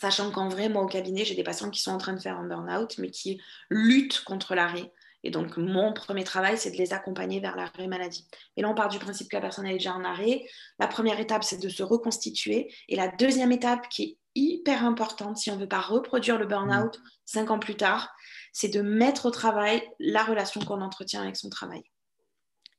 [0.00, 2.38] Sachant qu'en vrai, moi au cabinet, j'ai des patients qui sont en train de faire
[2.38, 4.92] un burn-out, mais qui luttent contre l'arrêt.
[5.22, 8.28] Et donc, mon premier travail, c'est de les accompagner vers l'arrêt maladie.
[8.56, 10.44] Et là, on part du principe que la personne est déjà en arrêt.
[10.78, 12.70] La première étape, c'est de se reconstituer.
[12.90, 16.46] Et la deuxième étape, qui est hyper importante si on ne veut pas reproduire le
[16.46, 17.02] burn-out mmh.
[17.24, 18.14] cinq ans plus tard,
[18.52, 21.82] c'est de mettre au travail la relation qu'on entretient avec son travail.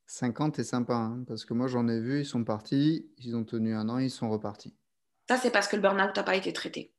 [0.08, 3.44] 50 est sympa, hein, parce que moi j'en ai vu, ils sont partis, ils ont
[3.44, 4.76] tenu un an, ils sont repartis.
[5.28, 6.94] Ça, c'est parce que le burn-out n'a pas été traité.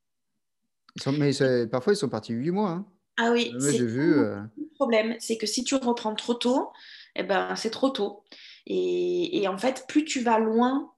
[1.17, 1.31] mais
[1.67, 2.71] parfois, ils sont partis huit mois.
[2.71, 2.85] Hein.
[3.17, 4.19] Ah oui, j'ai vu.
[4.19, 6.71] Euh, le problème, c'est que si tu reprends trop tôt,
[7.15, 8.23] eh ben, c'est trop tôt.
[8.65, 10.91] Et, en fait, plus tu vas loin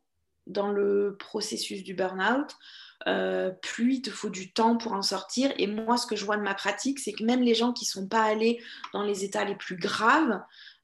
[0.48, 2.56] dans le processus du burn-out,
[3.08, 5.54] euh, plus il te faut du temps pour en sortir.
[5.58, 7.86] Et moi, ce que je vois de ma pratique, c'est que même les gens qui
[7.86, 8.62] ne sont pas allés
[8.94, 10.42] dans les états les plus graves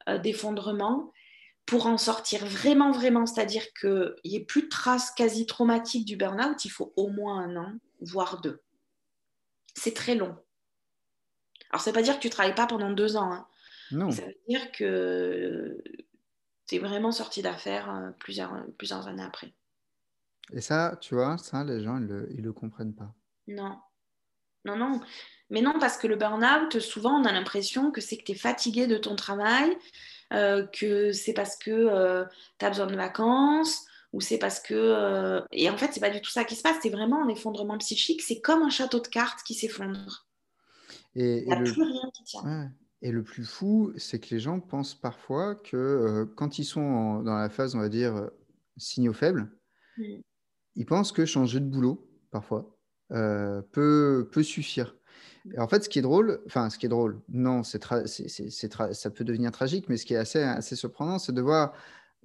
[0.08, 1.12] euh, d'effondrement,
[1.66, 6.16] pour en sortir vraiment, vraiment, c'est-à-dire qu'il n'y ait plus de traces quasi traumatiques du
[6.16, 8.62] burn-out, il faut au moins un an, voire deux.
[9.74, 10.36] C'est très long.
[11.70, 13.32] Alors, ça ne veut pas dire que tu ne travailles pas pendant deux ans.
[13.32, 13.46] Hein.
[13.90, 14.10] Non.
[14.10, 15.82] Ça veut dire que
[16.68, 19.52] tu es vraiment sorti d'affaires euh, plusieurs, plusieurs années après.
[20.52, 23.12] Et ça, tu vois, ça, les gens, ils ne le, comprennent pas.
[23.48, 23.78] Non.
[24.64, 25.00] Non, non.
[25.50, 28.36] Mais non, parce que le burn-out, souvent, on a l'impression que c'est que tu es
[28.36, 29.76] fatigué de ton travail,
[30.32, 32.24] euh, que c'est parce que euh,
[32.58, 35.42] tu as besoin de vacances, ou c'est parce que...
[35.52, 37.78] Et en fait, c'est pas du tout ça qui se passe, c'est vraiment un effondrement
[37.78, 40.26] psychique, c'est comme un château de cartes qui s'effondre.
[41.14, 42.68] Et, le...
[43.02, 47.22] Et le plus fou, c'est que les gens pensent parfois que euh, quand ils sont
[47.22, 48.28] dans la phase, on va dire, euh,
[48.78, 49.50] signaux faibles,
[49.98, 50.16] mmh.
[50.76, 52.76] Ils pensent que changer de boulot, parfois,
[53.12, 54.94] euh, peut, peut suffire.
[55.54, 59.10] Et en fait, ce qui est drôle, enfin, ce qui est drôle, non, c'est ça
[59.10, 61.72] peut devenir tragique, mais ce qui est assez, assez surprenant, c'est de voir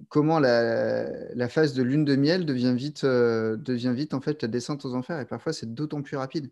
[0.08, 4.84] comment la, phase de lune de miel devient vite, devient vite en fait la descente
[4.84, 5.20] aux enfers.
[5.20, 6.50] Et parfois, c'est d'autant plus rapide.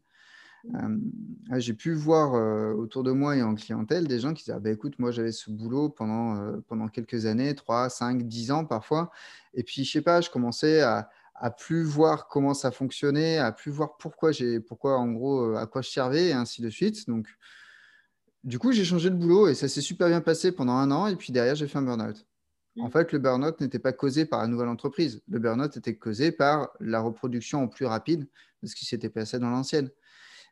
[1.56, 2.34] J'ai pu voir
[2.78, 5.32] autour de moi et en clientèle des gens qui disaient «Ah bah, écoute, moi j'avais
[5.32, 9.10] ce boulot pendant, pendant quelques années, 3, 5, 10 ans parfois.
[9.54, 11.10] Et puis, je sais pas, je commençais à,
[11.40, 15.66] à plus voir comment ça fonctionnait, à plus voir pourquoi, j'ai, pourquoi en gros, à
[15.66, 17.09] quoi je servais et ainsi de suite.
[17.09, 17.26] Donc,
[18.44, 21.07] du coup, j'ai changé de boulot et ça s'est super bien passé pendant un an.
[21.07, 22.26] Et puis derrière, j'ai fait un burn-out.
[22.79, 22.90] En mmh.
[22.90, 25.22] fait, le burn-out n'était pas causé par la nouvelle entreprise.
[25.29, 28.29] Le burn-out était causé par la reproduction en plus rapide
[28.62, 29.90] de ce qui s'était passé dans l'ancienne.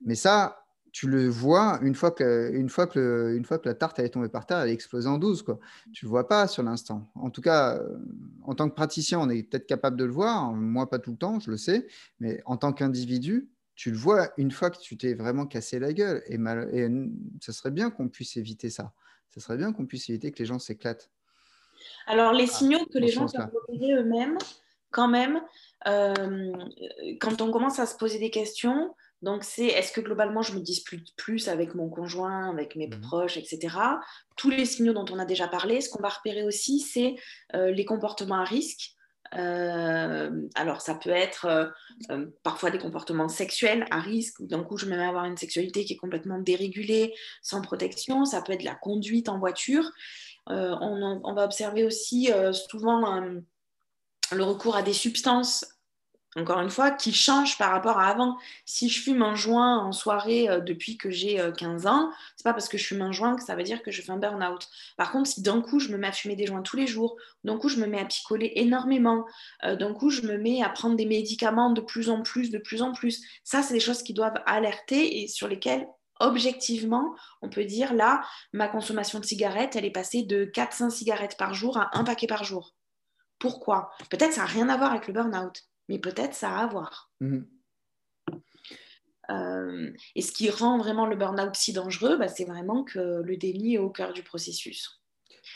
[0.01, 3.75] Mais ça, tu le vois une fois que, une fois que, une fois que la
[3.75, 5.43] tarte est tombée par terre, elle est explosée en 12.
[5.43, 5.59] Quoi.
[5.93, 7.11] Tu ne le vois pas sur l'instant.
[7.15, 7.97] En tout cas, euh,
[8.45, 10.53] en tant que praticien, on est peut-être capable de le voir.
[10.53, 11.87] Moi, pas tout le temps, je le sais.
[12.21, 15.93] Mais en tant qu'individu, tu le vois une fois que tu t'es vraiment cassé la
[15.93, 16.23] gueule.
[16.27, 16.89] Et, mal, et
[17.41, 18.93] ça serait bien qu'on puisse éviter ça.
[19.29, 21.11] Ça serait bien qu'on puisse éviter que les gens s'éclatent.
[22.07, 24.37] Alors, les signaux que les gens peuvent repérer eux-mêmes,
[24.91, 25.41] quand même,
[25.87, 26.53] euh,
[27.21, 30.61] quand on commence à se poser des questions, donc, c'est est-ce que globalement, je me
[30.61, 33.77] dispute plus avec mon conjoint, avec mes mmh proches, etc.
[34.37, 35.81] Tous les signaux dont on a déjà parlé.
[35.81, 37.17] Ce qu'on va repérer aussi, c'est
[37.55, 38.93] euh, les comportements à risque.
[39.35, 41.73] Euh, alors, ça peut être
[42.11, 45.37] euh, parfois des comportements sexuels à risque, d'un coup, je me mets à avoir une
[45.37, 48.25] sexualité qui est complètement dérégulée, sans protection.
[48.25, 49.91] Ça peut être la conduite en voiture.
[50.51, 53.21] On, on, va observer aussi souvent
[54.33, 55.78] le recours à des substances
[56.39, 58.39] encore une fois, qui change par rapport à avant.
[58.65, 62.45] Si je fume un joint en soirée euh, depuis que j'ai 15 euh, ans, c'est
[62.45, 64.17] pas parce que je fume un joint que ça veut dire que je fais un
[64.17, 64.69] burn-out.
[64.97, 67.17] Par contre, si d'un coup je me mets à fumer des joints tous les jours,
[67.45, 69.27] d'un coup je me mets à picoler énormément,
[69.65, 72.59] euh, d'un coup je me mets à prendre des médicaments de plus en plus, de
[72.59, 75.87] plus en plus, ça c'est des choses qui doivent alerter et sur lesquelles
[76.21, 78.23] objectivement, on peut dire là,
[78.53, 82.27] ma consommation de cigarettes, elle est passée de 4-5 cigarettes par jour à un paquet
[82.27, 82.75] par jour.
[83.39, 83.91] Pourquoi?
[84.11, 87.11] Peut-être ça n'a rien à voir avec le burn-out mais peut-être ça a à voir.
[87.21, 87.49] Mhm.
[89.31, 93.37] Euh, et ce qui rend vraiment le burn-out si dangereux, bah, c'est vraiment que le
[93.37, 95.03] déni est au cœur du processus.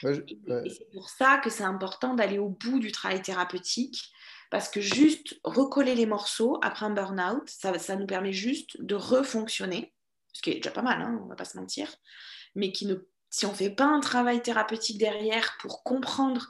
[0.05, 4.11] Et, c'est pour ça que c'est important d'aller au bout du travail thérapeutique,
[4.51, 8.95] parce que juste recoller les morceaux après un burn-out, ça, ça, nous permet juste de
[8.95, 9.95] refonctionner,
[10.33, 11.95] ce qui est déjà pas mal, hein, on va pas se mentir,
[12.55, 12.97] mais qui ne,
[13.31, 16.49] si on ne fait pas un travail thérapeutique derrière pour comprendre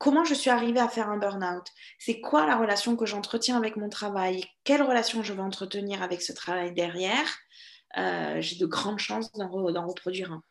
[0.00, 1.66] comment je suis arrivée à faire un burn-out?
[1.98, 4.42] C'est quoi la relation que j'entretiens avec mon travail?
[4.64, 7.28] Quelle relation je vais entretenir avec ce travail derrière?
[7.98, 9.48] Euh, J'ai de grandes chances d'en,
[9.86, 10.42] reproduire un.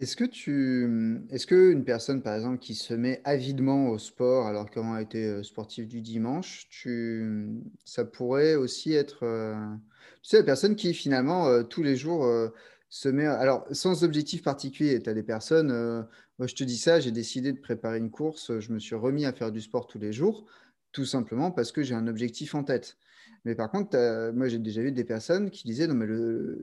[0.00, 4.46] Est-ce que tu, est-ce que une personne par exemple qui se met avidement au sport
[4.46, 7.50] alors qu'elle a été euh, sportive du dimanche, tu,
[7.84, 9.54] ça pourrait aussi être, euh,
[10.22, 12.26] tu sais, la personne qui finalement tous les jours
[12.88, 16.06] se met, alors sans objectif particulier, tu as des personnes,
[16.40, 19.26] moi je te dis ça, j'ai décidé de préparer une course, je me suis remis
[19.26, 20.46] à faire du sport tous les jours.
[20.92, 22.96] tout simplement parce que j'ai un objectif en tête.
[23.44, 26.06] Mais par contre, moi, j'ai déjà vu des personnes qui disaient, non, mais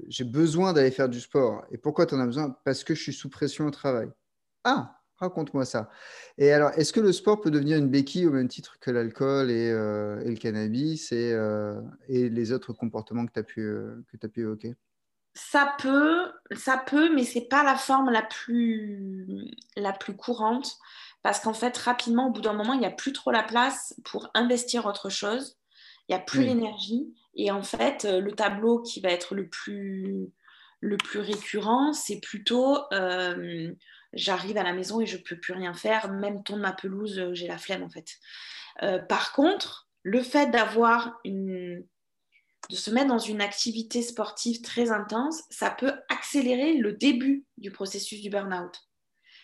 [0.09, 1.63] j'ai besoin d'aller faire du sport.
[1.71, 2.57] Et pourquoi tu en as besoin?
[2.65, 4.09] Parce que je suis sous pression au travail.
[4.63, 5.89] Ah, raconte-moi ça.
[6.37, 9.49] Et alors, est-ce que le sport peut devenir une béquille au même titre que l'alcool
[9.49, 14.41] et, euh, le cannabis et, euh, et, les autres comportements que tu euh, as pu
[14.41, 14.75] évoquer?
[15.37, 20.77] Ça peut, ça peut, mais c'est pas la forme la plus, la plus courante
[21.21, 23.93] parce qu'en fait, rapidement, au bout d'un moment, il n'y a plus trop la place
[24.03, 25.57] pour investir autre chose
[26.07, 27.13] il n'y a plus l'énergie.
[27.35, 30.31] Et en fait, euh, le tableau qui va être le plus,
[30.79, 33.73] le plus récurrent, c'est plutôt euh,
[34.13, 37.19] j'arrive à la maison et je ne peux plus rien faire, même tourner ma pelouse,
[37.19, 38.15] euh, j'ai la flemme en fait.
[39.09, 41.83] par contre, le fait d'avoir une
[42.69, 47.71] de se mettre dans une activité sportive très intense, ça peut accélérer le début du
[47.71, 48.87] processus du burn-out.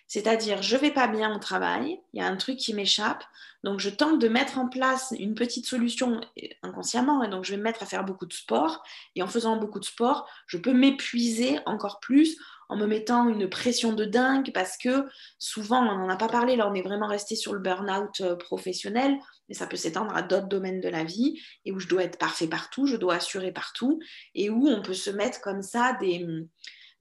[0.07, 3.23] C'est-à-dire, je vais pas bien au travail, il y a un truc qui m'échappe,
[3.63, 6.21] donc je tente de mettre en place une petite solution
[6.61, 8.83] inconsciemment, et donc je vais me mettre à faire beaucoup de sport,
[9.15, 12.37] et en faisant beaucoup de sport, je peux m'épuiser encore plus
[12.73, 15.05] en me mettant une pression de dingue, parce que
[15.37, 18.35] souvent, on n'en a pas parlé, là on est vraiment resté sur le burn-out euh,
[18.35, 19.15] professionnel,
[19.47, 22.17] mais ça peut s'étendre à d'autres domaines de la vie, et où je dois être
[22.17, 23.99] parfait partout, je dois assurer partout,
[24.33, 26.25] et où on peut se mettre comme ça des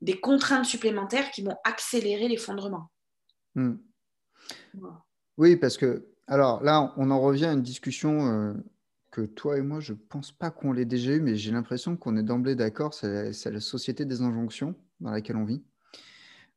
[0.03, 2.91] des contraintes supplémentaires qui vont accélérer l'effondrement.
[3.55, 3.77] Hmm.
[5.39, 8.55] Oui, parce que, alors là, on en revient à une discussion euh,
[9.13, 11.97] que toi et moi, je ne pense pas qu'on l'ait déjà eu, mais j'ai l'impression
[11.97, 15.63] qu'on est d'emblée d'accord, c'est la, société des injonctions dans laquelle on vit.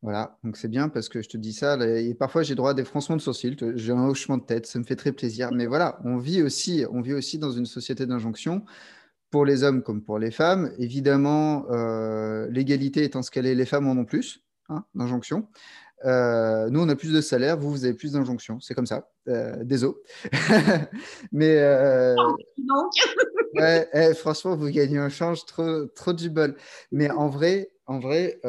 [0.01, 2.73] Voilà, donc c'est bien parce que je te dis ça, et parfois j'ai droit à
[2.75, 5.51] des froncements de sourcils, j'ai un hochement de tête, ça me fait très plaisir.
[5.51, 8.63] Mais voilà, on vit aussi, on vit aussi dans une société d'injonction
[9.31, 10.71] pour les hommes comme pour les femmes.
[10.77, 15.47] Évidemment, euh, l'égalité étant ce qu'elle est, les femmes en ont plus hein, d'injonctions.
[16.03, 18.59] Euh, nous, on a plus de salaire, vous, vous avez plus d'injonctions.
[18.59, 19.09] C'est comme ça.
[19.27, 19.95] Euh, désolé.
[21.31, 21.57] Mais
[23.93, 26.55] eh, franchement, vous gagnez un change trop, trop du bol.
[26.91, 28.39] Mais en vrai, en vrai,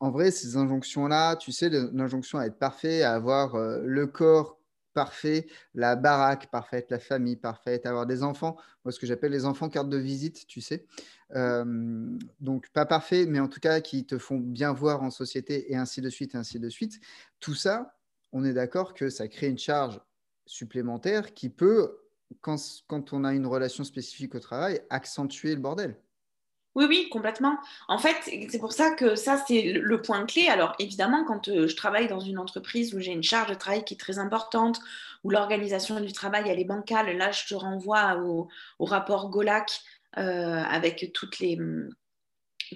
[0.00, 4.58] en vrai, ces injonctions-là, tu sais, l'injonction à être parfait, à avoir le corps
[4.94, 9.44] parfait, la baraque parfaite, la famille parfaite, avoir des enfants, moi ce que j'appelle les
[9.44, 10.86] enfants carte de visite, tu sais.
[11.34, 15.76] Donc pas parfait, mais en tout cas qui te font bien voir en société et
[15.76, 17.00] ainsi de suite et ainsi de suite.
[17.40, 17.96] Tout ça,
[18.32, 20.00] on est d'accord que ça crée une charge
[20.46, 21.98] supplémentaire qui peut,
[22.40, 25.96] quand, on a une relation spécifique au travail, accentuer le bordel.
[26.74, 27.56] Oui, oui, complètement.
[27.86, 28.16] En fait,
[28.48, 30.48] c'est pour ça que ça, c'est le point clé.
[30.48, 33.84] Alors, évidemment, quand euh, je travaille dans une entreprise où j'ai une charge de travail
[33.84, 34.80] qui est très importante,
[35.22, 38.48] où l'organisation du travail, elle est bancale, là, je te renvoie au,
[38.80, 41.58] rapport GOLAC euh, avec toutes les,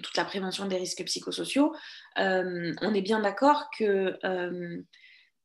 [0.01, 1.73] toute la prévention des risques psychosociaux.
[2.17, 4.17] Euh, on est bien d'accord que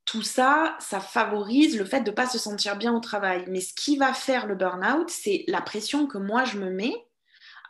[0.04, 3.44] tout ça, ça favorise le fait de ne pas se sentir bien au travail.
[3.48, 6.94] Mais ce qui va faire le burn-out, c'est la pression que moi, je me mets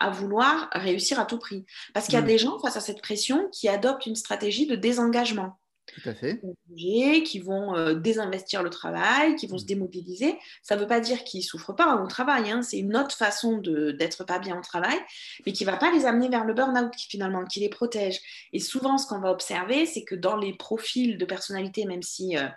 [0.01, 1.65] à vouloir réussir à tout prix.
[1.93, 2.27] Parce qu'il y a mm.
[2.27, 5.61] des gens face à cette pression qui adoptent une stratégie de désengagement.
[5.87, 6.41] Tout à fait.
[7.25, 9.69] Qui vont euh, désinvestir le travail, qui vont se mm.
[9.69, 10.39] démobiliser.
[10.63, 12.51] Ça ne veut pas dire qu'ils ne souffrent pas au travail.
[12.51, 12.63] Hein.
[12.63, 14.99] C'est une autre façon d'être pas bien au travail,
[15.45, 18.21] mais qui ne va pas les amener vers le burn-out finalement, qui les protège.
[18.53, 22.37] Et souvent, ce qu'on va observer, c'est que dans les profils de personnalité, même si
[22.37, 22.49] euh,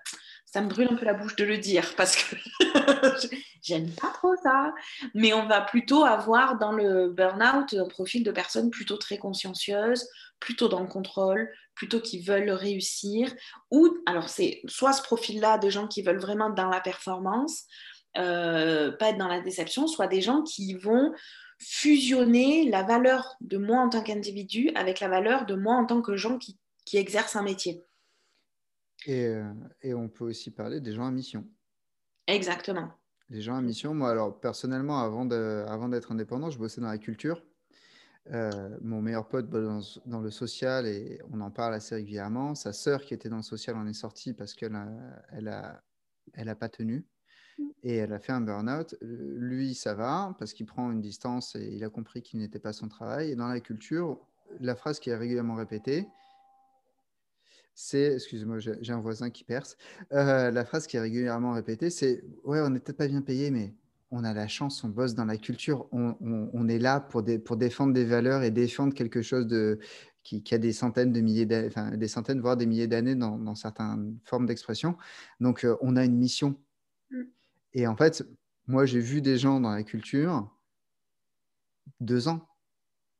[0.48, 2.36] ça me brûle un peu la bouche de le dire parce que
[3.62, 4.74] j'aime pas trop ça.
[5.14, 10.08] Mais on va plutôt avoir dans le burn-out un profil de personnes plutôt très consciencieuses,
[10.40, 13.34] plutôt dans le contrôle, plutôt qui veulent réussir.
[13.72, 17.66] Ou alors c'est soit ce profil-là de gens qui veulent vraiment dans la performance,
[18.18, 21.14] euh, pas être dans la déception, soit des gens qui vont
[21.60, 26.02] fusionner la valeur de moi en tant qu'individu avec la valeur de moi en tant
[26.02, 27.84] que gens qui, qui exercent un métier.
[29.08, 31.46] Euh, et, on peut aussi parler des gens à mission.
[32.28, 32.92] Exactement.
[33.30, 35.26] Les gens à mission, moi, alors personnellement, avant
[35.90, 37.44] d'être indépendant, je bossais dans la culture.
[38.34, 42.56] Euh, mon meilleur pote bosse dans, le social et on en parle assez régulièrement.
[42.56, 44.90] Sa sœur qui était dans le social en est sortie parce qu'elle n'a
[45.32, 45.82] elle a,
[46.34, 47.06] elle a pas tenu
[47.84, 48.96] et elle a fait un burn-out.
[49.02, 52.74] Lui, ça va parce qu'il prend une distance et il a compris qu'il n'était pas
[52.74, 53.32] son travail.
[53.32, 54.20] Et dans la culture,
[54.60, 56.08] la phrase qui est régulièrement répétée,
[57.80, 59.78] c'est, excusez-moi, j'ai un voisin qui perce,
[60.12, 63.52] euh, la phrase qui est régulièrement répétée, c'est Ouais, on n'est peut-être pas bien payé,
[63.52, 63.76] mais
[64.10, 67.94] on a la chance, on bosse dans la culture, on, est là pour, pour, défendre
[67.94, 69.78] des valeurs et défendre quelque chose de,
[70.24, 74.18] qui, a des centaines de milliers, enfin, des centaines, voire des milliers d'années dans, certaines
[74.24, 74.98] formes d'expression.
[75.40, 76.60] Donc, euh, on a une mission.
[77.12, 77.24] Mm.
[77.74, 78.28] Et en fait,
[78.66, 80.52] moi, j'ai vu des gens dans la culture,
[82.00, 82.48] deux ans,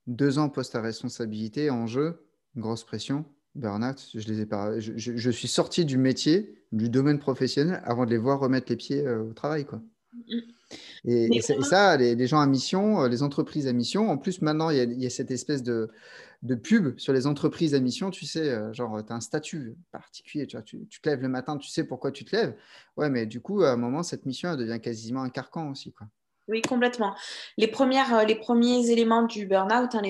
[0.08, 3.24] deux ans post à responsabilité en jeu, grosse pression,
[3.58, 8.12] burn-out, je, les ai pas, je, suis sorti du métier, du domaine professionnel, avant de
[8.12, 9.66] les voir remettre les pieds euh, au travail.
[9.66, 9.82] Quoi.
[11.06, 15.02] Et, ça, les, gens à mission, euh, les entreprises à mission, en plus maintenant, il
[15.02, 15.90] y a, cette espèce de,
[16.44, 19.76] de, pub sur les entreprises à mission, tu sais, euh, genre, tu as un statut
[19.92, 22.56] particulier, tu, vois, tu, tu, te lèves le matin, tu sais pourquoi tu te lèves.
[22.98, 25.94] Ouais, mais du coup, à un moment, cette mission, elle devient quasiment un carcan aussi.
[25.94, 26.08] Quoi.
[26.48, 27.14] Oui, complètement.
[27.58, 30.02] Les, premières, euh, les premiers éléments du burn-out, hein,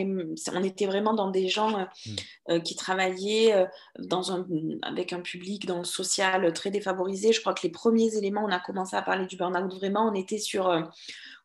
[0.54, 2.16] on était vraiment dans des gens euh, mm.
[2.50, 3.68] euh, qui travaillaient
[3.98, 4.46] dans un,
[4.84, 7.34] avec un public dans le social très défavorisé.
[7.34, 10.14] Je crois que les premiers éléments, on a commencé à parler du burn-out vraiment, on
[10.14, 10.72] était sur,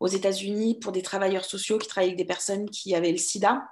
[0.01, 3.62] aux États-Unis pour des travailleurs sociaux qui travaillaient avec des personnes qui avaient le sida,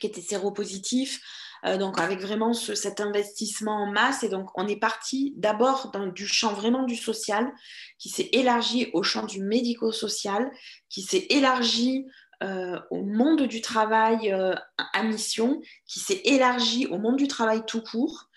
[0.00, 1.22] qui étaient séropositifs.
[1.64, 4.22] Euh, donc avec vraiment cet investissement en masse.
[4.22, 7.50] Et donc on est parti d'abord du champ vraiment du social,
[7.98, 10.50] qui s'est élargi au champ du médico-social,
[10.88, 12.06] qui s'est élargi
[12.42, 14.54] euh, au monde du travail euh,
[14.92, 18.28] à mission, qui s'est élargi au monde du travail tout court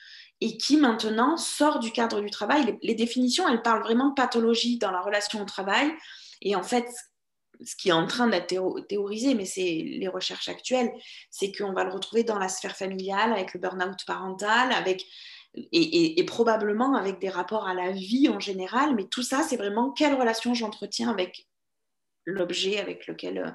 [0.42, 2.66] et qui maintenant sort du cadre du travail.
[2.66, 5.92] Les, les, définitions, elles parlent vraiment de pathologie dans la relation au travail.
[6.42, 6.86] Et en fait,
[7.66, 8.48] ce qui est en train d'être
[8.88, 10.92] théorisé, mais c'est les recherches actuelles,
[11.30, 15.06] c'est qu'on va le retrouver dans la sphère familiale, avec le burn-out parental, avec,
[15.54, 18.96] et, probablement avec des rapports à la vie en général.
[18.96, 21.48] Mais tout ça, c'est vraiment quelle relation j'entretiens avec
[22.26, 23.52] l'objet avec lequel euh,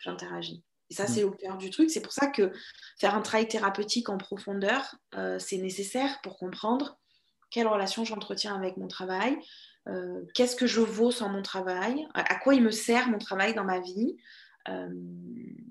[0.00, 0.62] j'interagis.
[0.90, 1.28] Et ça, c'est mm.
[1.28, 1.90] au cœur du truc.
[1.90, 2.52] C'est pour ça que
[2.98, 6.98] faire un travail thérapeutique en profondeur, euh, c'est nécessaire pour comprendre
[7.50, 9.38] quelle relation j'entretiens avec mon travail,
[9.88, 13.54] euh, qu'est-ce que je vaux sans mon travail, à quoi il me sert mon travail
[13.54, 14.16] dans ma vie.
[14.68, 14.88] Euh,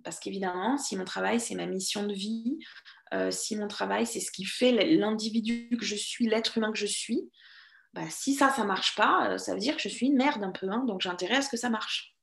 [0.05, 2.59] parce qu'évidemment, si mon travail, c'est ma mission de vie,
[3.13, 6.77] euh, si mon travail, c'est ce qui fait l'individu que je suis, l'être humain que
[6.77, 7.29] je suis,
[7.93, 10.51] bah, si ça, ça marche pas, ça veut dire que je suis une merde un
[10.51, 10.69] peu.
[10.69, 12.15] Hein, donc j'ai intérêt à ce que ça marche.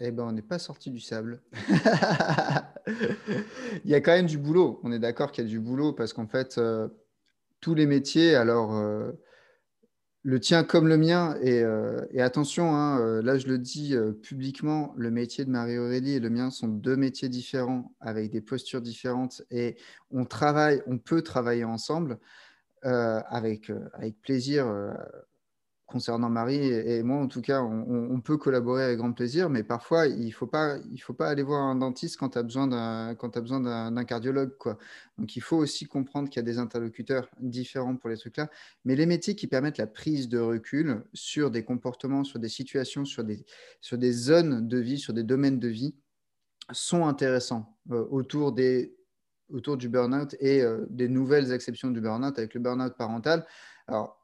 [0.00, 1.42] Eh ben, on n'est pas sorti du sable.
[2.86, 4.80] il y a quand même du boulot.
[4.82, 6.58] On est d'accord qu'il y a du boulot parce qu'en fait,
[7.60, 9.12] tous les métiers, alors euh,
[10.22, 14.94] le tien comme le mien, et, euh, attention, hein, euh, là je le dis publiquement,
[14.96, 19.42] le métier de Marie-Aurélie et le mien sont deux métiers différents, avec des postures différentes,
[19.50, 19.76] et
[20.10, 22.18] on travaille, on peut travailler ensemble
[22.82, 24.72] avec, avec plaisir
[25.90, 30.06] concernant Marie et, moi, en tout cas, on, peut collaborer avec grand plaisir, mais parfois,
[30.06, 34.04] il ne faut, pas, faut pas aller voir un dentiste quand tu as besoin d'un
[34.04, 34.56] cardiologue.
[34.56, 34.78] Quoi.
[35.18, 38.48] Donc, il faut aussi comprendre qu'il y a des interlocuteurs différents pour les trucs-là.
[38.84, 43.04] Mais les métiers qui permettent la prise de recul sur des comportements, sur des situations,
[43.04, 43.44] sur des,
[43.80, 45.94] sur des zones de vie, sur des domaines de vie,
[46.72, 48.94] sont intéressants euh, autour des
[49.52, 53.44] autour du burn-out et euh, des nouvelles exceptions du burn-out avec le burn-out parental.
[53.88, 54.19] Alors,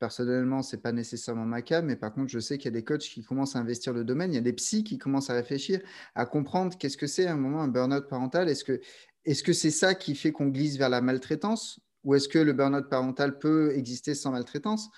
[0.00, 2.78] Personnellement, ce n'est pas nécessairement ma cas, mais par contre, je sais qu'il y a
[2.78, 5.30] des coachs qui commencent à investir le domaine, il y a des psys qui commencent
[5.30, 5.80] à réfléchir,
[6.14, 8.48] à comprendre qu'est-ce que c'est à un moment un burn-out parental.
[8.48, 11.80] Est-ce que c'est -ce ça qui fait qu'on glisse vers la maltraitance?
[12.02, 14.90] Ou est-ce que le burn-out parental peut exister sans maltraitance?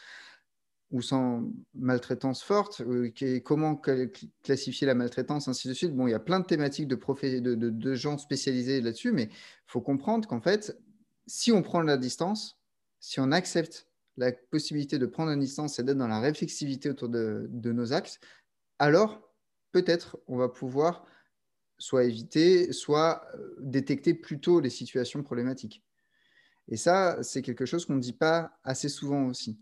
[0.90, 1.44] Ou sans
[1.74, 2.82] maltraitance forte?
[3.44, 3.76] Comment
[4.42, 5.94] classifier la maltraitance, ainsi de suite?
[5.94, 9.24] Bon, il y a plein de thématiques de, de, de, de gens spécialisés là-dessus, mais
[9.24, 10.76] il faut comprendre qu'en fait,
[11.26, 12.58] si on prend la distance,
[12.98, 17.08] si on accepte la possibilité de prendre une distance et d'être dans la réflexivité autour
[17.08, 18.18] de, nos axes,
[18.78, 19.20] alors
[19.72, 21.04] peut-être on va pouvoir
[21.78, 25.82] soit éviter, soit euh, détecter plus tôt les situations problématiques.
[26.68, 29.58] Et ça, c'est quelque chose qu'on ne dit pas assez souvent aussi.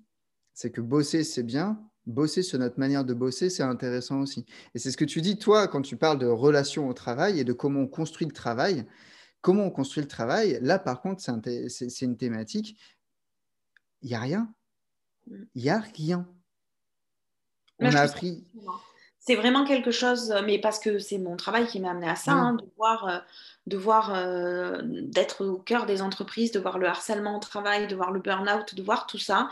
[0.55, 1.83] C'est que bosser, c'est bien.
[2.07, 4.47] Bosser sur notre manière de bosser, c'est intéressant aussi.
[4.75, 7.45] Et c'est ce que tu dis, toi, quand tu parles de relation au travail et
[7.45, 8.87] de comment on construit le travail.
[9.41, 11.23] Comment on construit le travail, là, par contre,
[11.69, 12.79] c'est une thématique
[14.05, 14.49] il n'y a rien.
[15.27, 15.43] Mm.
[15.55, 16.27] Il n'y a rien.
[17.81, 18.45] On a appris.
[19.19, 22.35] C'est vraiment quelque chose, mais parce que c'est mon travail qui m'a amené à ça,
[22.35, 22.39] mm.
[22.39, 23.19] hein, de voir, euh,
[23.67, 27.97] de voir euh, d'être au cœur des entreprises, de voir le harcèlement au travail, de
[27.97, 29.49] voir le burn-out, de voir tout ça.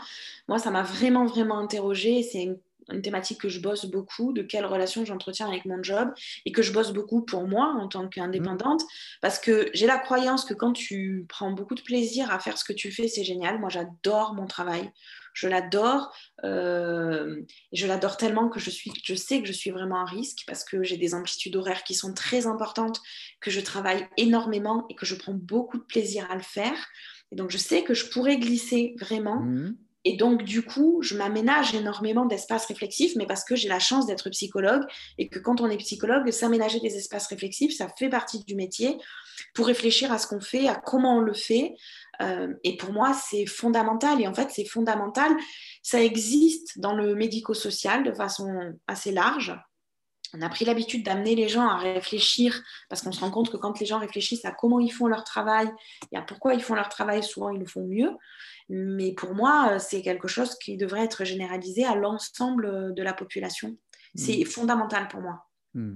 [0.47, 2.21] Moi, ça m'a vraiment, vraiment interrogée.
[2.21, 2.57] C'est une
[3.01, 6.09] thématique que je bosse beaucoup, de quelle relation j'entretiens avec mon job
[6.45, 8.81] et que je bosse beaucoup pour moi en tant qu'indépendante
[9.21, 12.63] parce que j'ai la croyance que quand tu prends beaucoup de plaisir à faire ce
[12.63, 13.59] que tu fais, c'est génial.
[13.59, 14.91] Moi, j'adore mon travail.
[15.33, 16.15] Je l'adore.
[16.43, 20.43] Euh, je l'adore tellement que je, suis, je sais que je suis vraiment à risque
[20.45, 23.01] parce que j'ai des amplitudes horaires qui sont très importantes,
[23.41, 26.77] que je travaille énormément et que je prends beaucoup de plaisir à le faire.
[27.31, 29.39] Et donc, je sais que je pourrais glisser vraiment.
[29.39, 29.75] Mmh.
[30.05, 34.05] Et donc, du coup, je m'aménage énormément d'espaces réflexifs, mais parce que j'ai la chance
[34.05, 34.83] d'être psychologue
[35.17, 38.97] et que quand on est psychologue, s'aménager des espaces réflexifs, ça fait partie du métier
[39.53, 41.75] pour réfléchir à ce qu'on fait, à comment on le fait.
[42.21, 44.21] Euh, et pour moi, c'est fondamental.
[44.21, 45.31] Et en fait, c'est fondamental.
[45.81, 49.55] Ça existe dans le médico-social de façon assez large.
[50.33, 53.57] On a pris l'habitude d'amener les gens à réfléchir parce qu'on se rend compte que
[53.57, 55.69] quand les gens réfléchissent à comment ils font leur travail
[56.11, 58.11] et à pourquoi ils font leur travail, souvent ils le font mieux.
[58.69, 63.77] Mais pour moi, c'est quelque chose qui devrait être généralisé à l'ensemble de la population.
[64.15, 64.45] C'est mmh.
[64.45, 65.45] fondamental pour moi.
[65.73, 65.95] Mmh.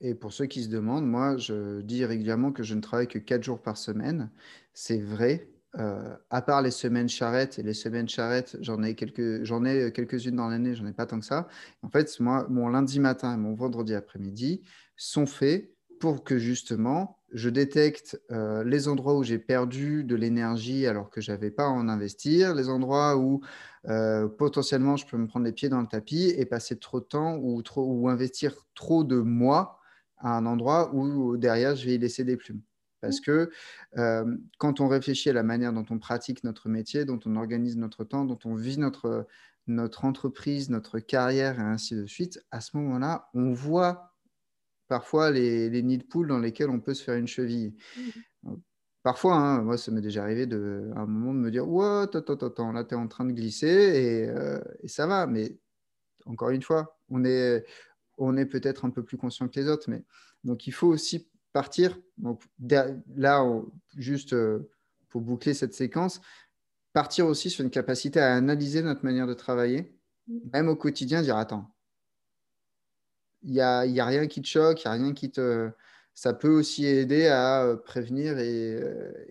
[0.00, 3.18] Et pour, ceux qui se demandent, moi, je dis régulièrement que je ne travaille que
[3.18, 4.30] 4 jours par semaine.
[4.72, 9.44] C'est vrai, euh, à part les semaines charrettes, et les semaines charrettes, j'en ai, quelques,
[9.44, 11.46] j'en ai quelques-unes dans l'année, j'en ai pas tant que ça.
[11.82, 14.62] En fait, moi, mon lundi matin et mon vendredi après-midi
[14.96, 20.86] sont faits pour que justement, je détecte euh, les endroits où j'ai perdu de l'énergie
[20.86, 23.40] alors que je n'avais pas à en investir, les endroits où
[23.88, 27.04] euh, potentiellement je peux me prendre les pieds dans le tapis et passer trop de
[27.04, 29.80] temps ou, trop, ou investir trop de moi
[30.18, 32.62] à un endroit où derrière je vais y laisser des plumes.
[33.00, 33.50] Parce que
[33.96, 37.76] euh, quand on réfléchit à la manière dont on pratique notre métier, dont on organise
[37.76, 39.26] notre temps, dont on vit notre,
[39.66, 44.14] notre entreprise, notre carrière et ainsi de suite, à ce moment-là, on voit
[44.88, 47.74] parfois les, les, nids de poules dans lesquels on peut se faire une cheville.
[47.96, 48.54] Mmh.
[49.02, 52.02] Parfois, hein, moi, ça m'est déjà arrivé de, à un moment de me dire Ouais,
[52.02, 55.26] attends, attends, attends, là, tu es en train de glisser et, euh, et, ça va.
[55.26, 55.56] Mais
[56.26, 57.64] encore une fois, on est,
[58.18, 59.88] on est peut-être un peu plus conscient que les autres.
[59.88, 60.04] Mais
[60.44, 61.98] donc, il faut aussi partir.
[62.18, 62.42] Donc
[63.16, 63.44] là,
[63.96, 64.70] juste euh,
[65.08, 66.20] pour boucler cette séquence,
[66.92, 69.94] partir aussi sur une capacité à analyser notre manière de travailler,
[70.26, 70.38] mm.
[70.52, 71.74] même au quotidien, dire attends,
[73.42, 75.70] il n'y a, y a rien qui te choque, il n'y a rien qui te.
[76.14, 78.74] Ça peut aussi aider à euh, prévenir et,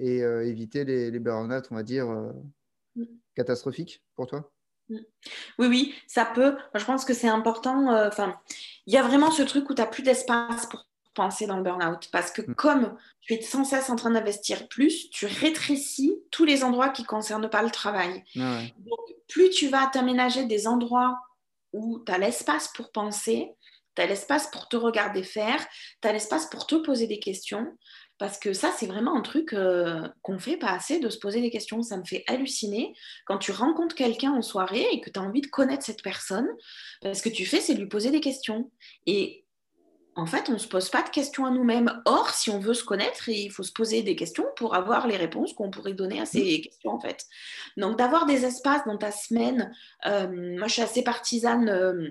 [0.01, 2.07] euh, éviter les, les burn-out, on va dire,
[2.95, 3.03] mm.
[3.35, 4.51] catastrophiques pour toi?
[4.89, 4.95] Mm.
[5.59, 6.55] oui, oui, ça peut.
[6.73, 7.93] Je pense que c'est important.
[8.07, 8.39] Enfin,
[8.85, 10.86] il y a vraiment ce truc où tu n'as plus d'espace pour
[11.17, 12.07] penser dans le burn-out.
[12.11, 12.55] Parce que mm.
[12.55, 17.01] comme tu es sans cesse en train d'investir plus, tu rétrécis tous les endroits qui
[17.01, 18.23] ne concernent pas le travail.
[18.39, 21.17] Ah Donc, plus tu vas t'aménager des endroits
[21.73, 23.49] où tu as l'espace pour penser,
[23.95, 25.59] tu as l'espace pour te regarder faire,
[26.01, 27.75] tu as l'espace pour te poser des questions.
[28.19, 31.39] Parce que ça, c'est vraiment un truc euh, qu'on fait pas assez de se poser
[31.39, 31.83] des questions.
[31.83, 32.95] Ça me fait halluciner
[33.25, 36.47] quand tu rencontres quelqu'un en soirée et que tu as envie de connaître cette personne.
[37.01, 38.71] Parce que tu fais, c'est lui poser des questions.
[39.05, 39.45] Et
[40.17, 42.01] en fait, on ne se pose pas de questions à nous-mêmes.
[42.05, 45.15] Or, si on veut se connaître, il faut se poser des questions pour avoir les
[45.15, 47.27] réponses qu'on pourrait donner à ces questions, en fait.
[47.77, 49.71] Donc, d'avoir des espaces dans ta semaine,
[50.07, 52.09] euh, moi, je suis assez partisane euh,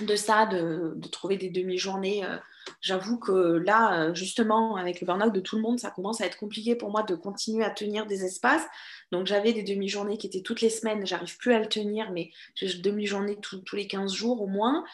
[0.00, 2.24] de ça, de, trouver des demi-journées.
[2.24, 2.38] Euh,
[2.80, 6.38] j'avoue que là, justement, avec le burn-out de tout le monde, ça commence à être
[6.38, 8.64] compliqué pour moi de continuer à tenir des espaces.
[9.14, 11.06] Donc, j'avais des demi-journées qui étaient toutes les semaines.
[11.06, 14.84] J'arrive plus à le tenir, mais j'ai demi-journées tous les 15 jours au moins.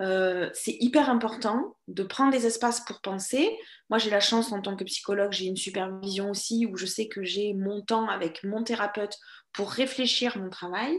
[0.00, 3.56] Euh, c'est hyper important de prendre des espaces pour penser.
[3.88, 7.06] Moi, j'ai la chance en tant que psychologue, j'ai une supervision aussi où je sais
[7.06, 9.16] que j'ai mon temps avec mon thérapeute
[9.52, 10.98] pour réfléchir mon travail.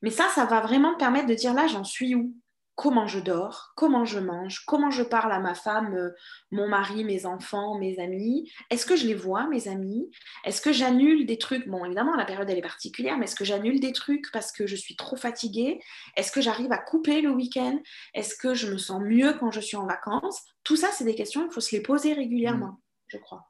[0.00, 2.34] Mais ça, ça va vraiment me permettre de dire là, j'en suis où?
[2.76, 6.10] Comment je dors, comment je mange, comment je parle à ma femme, euh,
[6.50, 8.52] mon mari, mes enfants, mes amis.
[8.70, 10.10] Est-ce que je les vois, mes amis?
[10.44, 11.66] Est-ce que j'annule des trucs?
[11.66, 14.66] Bon, évidemment, la période, elle est particulière, mais est-ce que j'annule des trucs parce que
[14.66, 15.80] je suis trop fatiguée?
[16.16, 17.80] Est-ce que j'arrive à couper le week-end?
[18.12, 20.42] Est-ce que je me sens mieux quand je suis en vacances?
[20.62, 22.80] Tout ça, c'est des questions, il faut se les poser régulièrement, mmh.
[23.08, 23.48] je crois.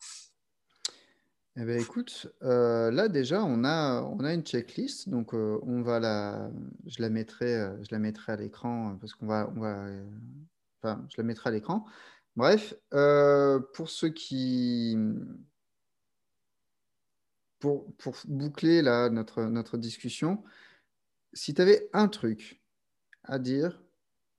[1.59, 5.81] Eh bien, écoute, euh, là déjà, on a, on a une checklist, donc euh, on
[5.81, 6.51] va la,
[6.85, 9.51] je la mettrai, euh, je la mettrai à l'écran parce qu'on va,
[10.83, 11.87] enfin, je la mettrai à l'écran.
[12.37, 12.75] Bref,
[13.73, 14.99] pour ceux qui,
[17.59, 20.43] pour, pour boucler là notre, notre discussion,
[21.33, 22.63] si tu avais un truc
[23.25, 23.83] à dire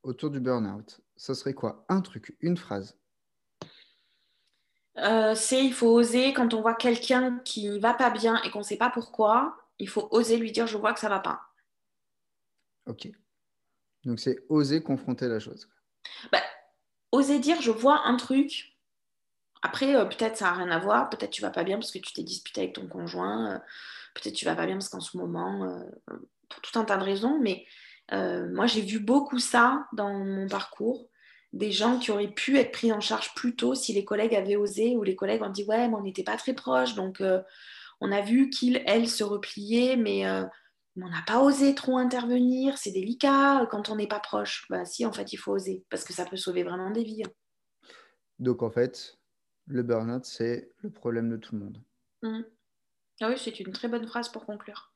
[0.03, 1.85] autour du burn-out, ça serait quoi?
[1.89, 2.97] Un truc, une phrase.
[4.99, 8.59] Euh, c'est il faut oser quand on voit quelqu'un qui va pas bien et qu'on
[8.59, 11.41] ne sait pas pourquoi, il faut oser lui dire je vois que ça va pas.
[12.87, 13.09] Ok.
[14.05, 15.69] Donc c'est oser confronter la chose.
[16.31, 16.41] Bah,
[17.11, 18.75] oser dire je vois un truc.
[19.61, 21.99] Après, euh, peut-être ça n'a rien à voir, peut-être tu vas pas bien parce que
[21.99, 23.59] tu t'es disputé avec ton conjoint, euh,
[24.15, 25.79] peut-être tu vas pas bien parce qu'en ce moment,
[26.49, 27.65] pour tout un tas de raisons, mais
[28.11, 31.09] moi j'ai vu beaucoup ça dans mon parcours
[31.53, 34.55] des gens qui auraient pu être pris en charge plus tôt si les collègues avaient
[34.55, 37.41] osé ou les collègues ont dit ouais mais on n'était pas très proches donc euh,
[38.01, 40.43] on a vu qu'ils elles se repliaient mais euh,
[40.97, 44.65] on n'a pas osé trop intervenir c'est délicat quand on n'est pas proche.
[44.69, 47.23] Bah si en fait il faut oser parce que ça peut sauver vraiment des vies
[48.39, 49.17] donc en fait
[49.67, 51.81] le burn-out c'est le problème de tout le monde.
[52.23, 52.41] Mmh.
[53.21, 54.91] ah oui c'est une très bonne phrase pour conclure.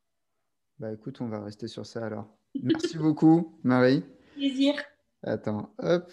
[0.79, 2.27] Bah écoute on va rester sur ça alors.
[2.61, 4.03] Merci beaucoup Marie.
[4.35, 4.75] Plaisir
[5.23, 6.09] Attends, hop.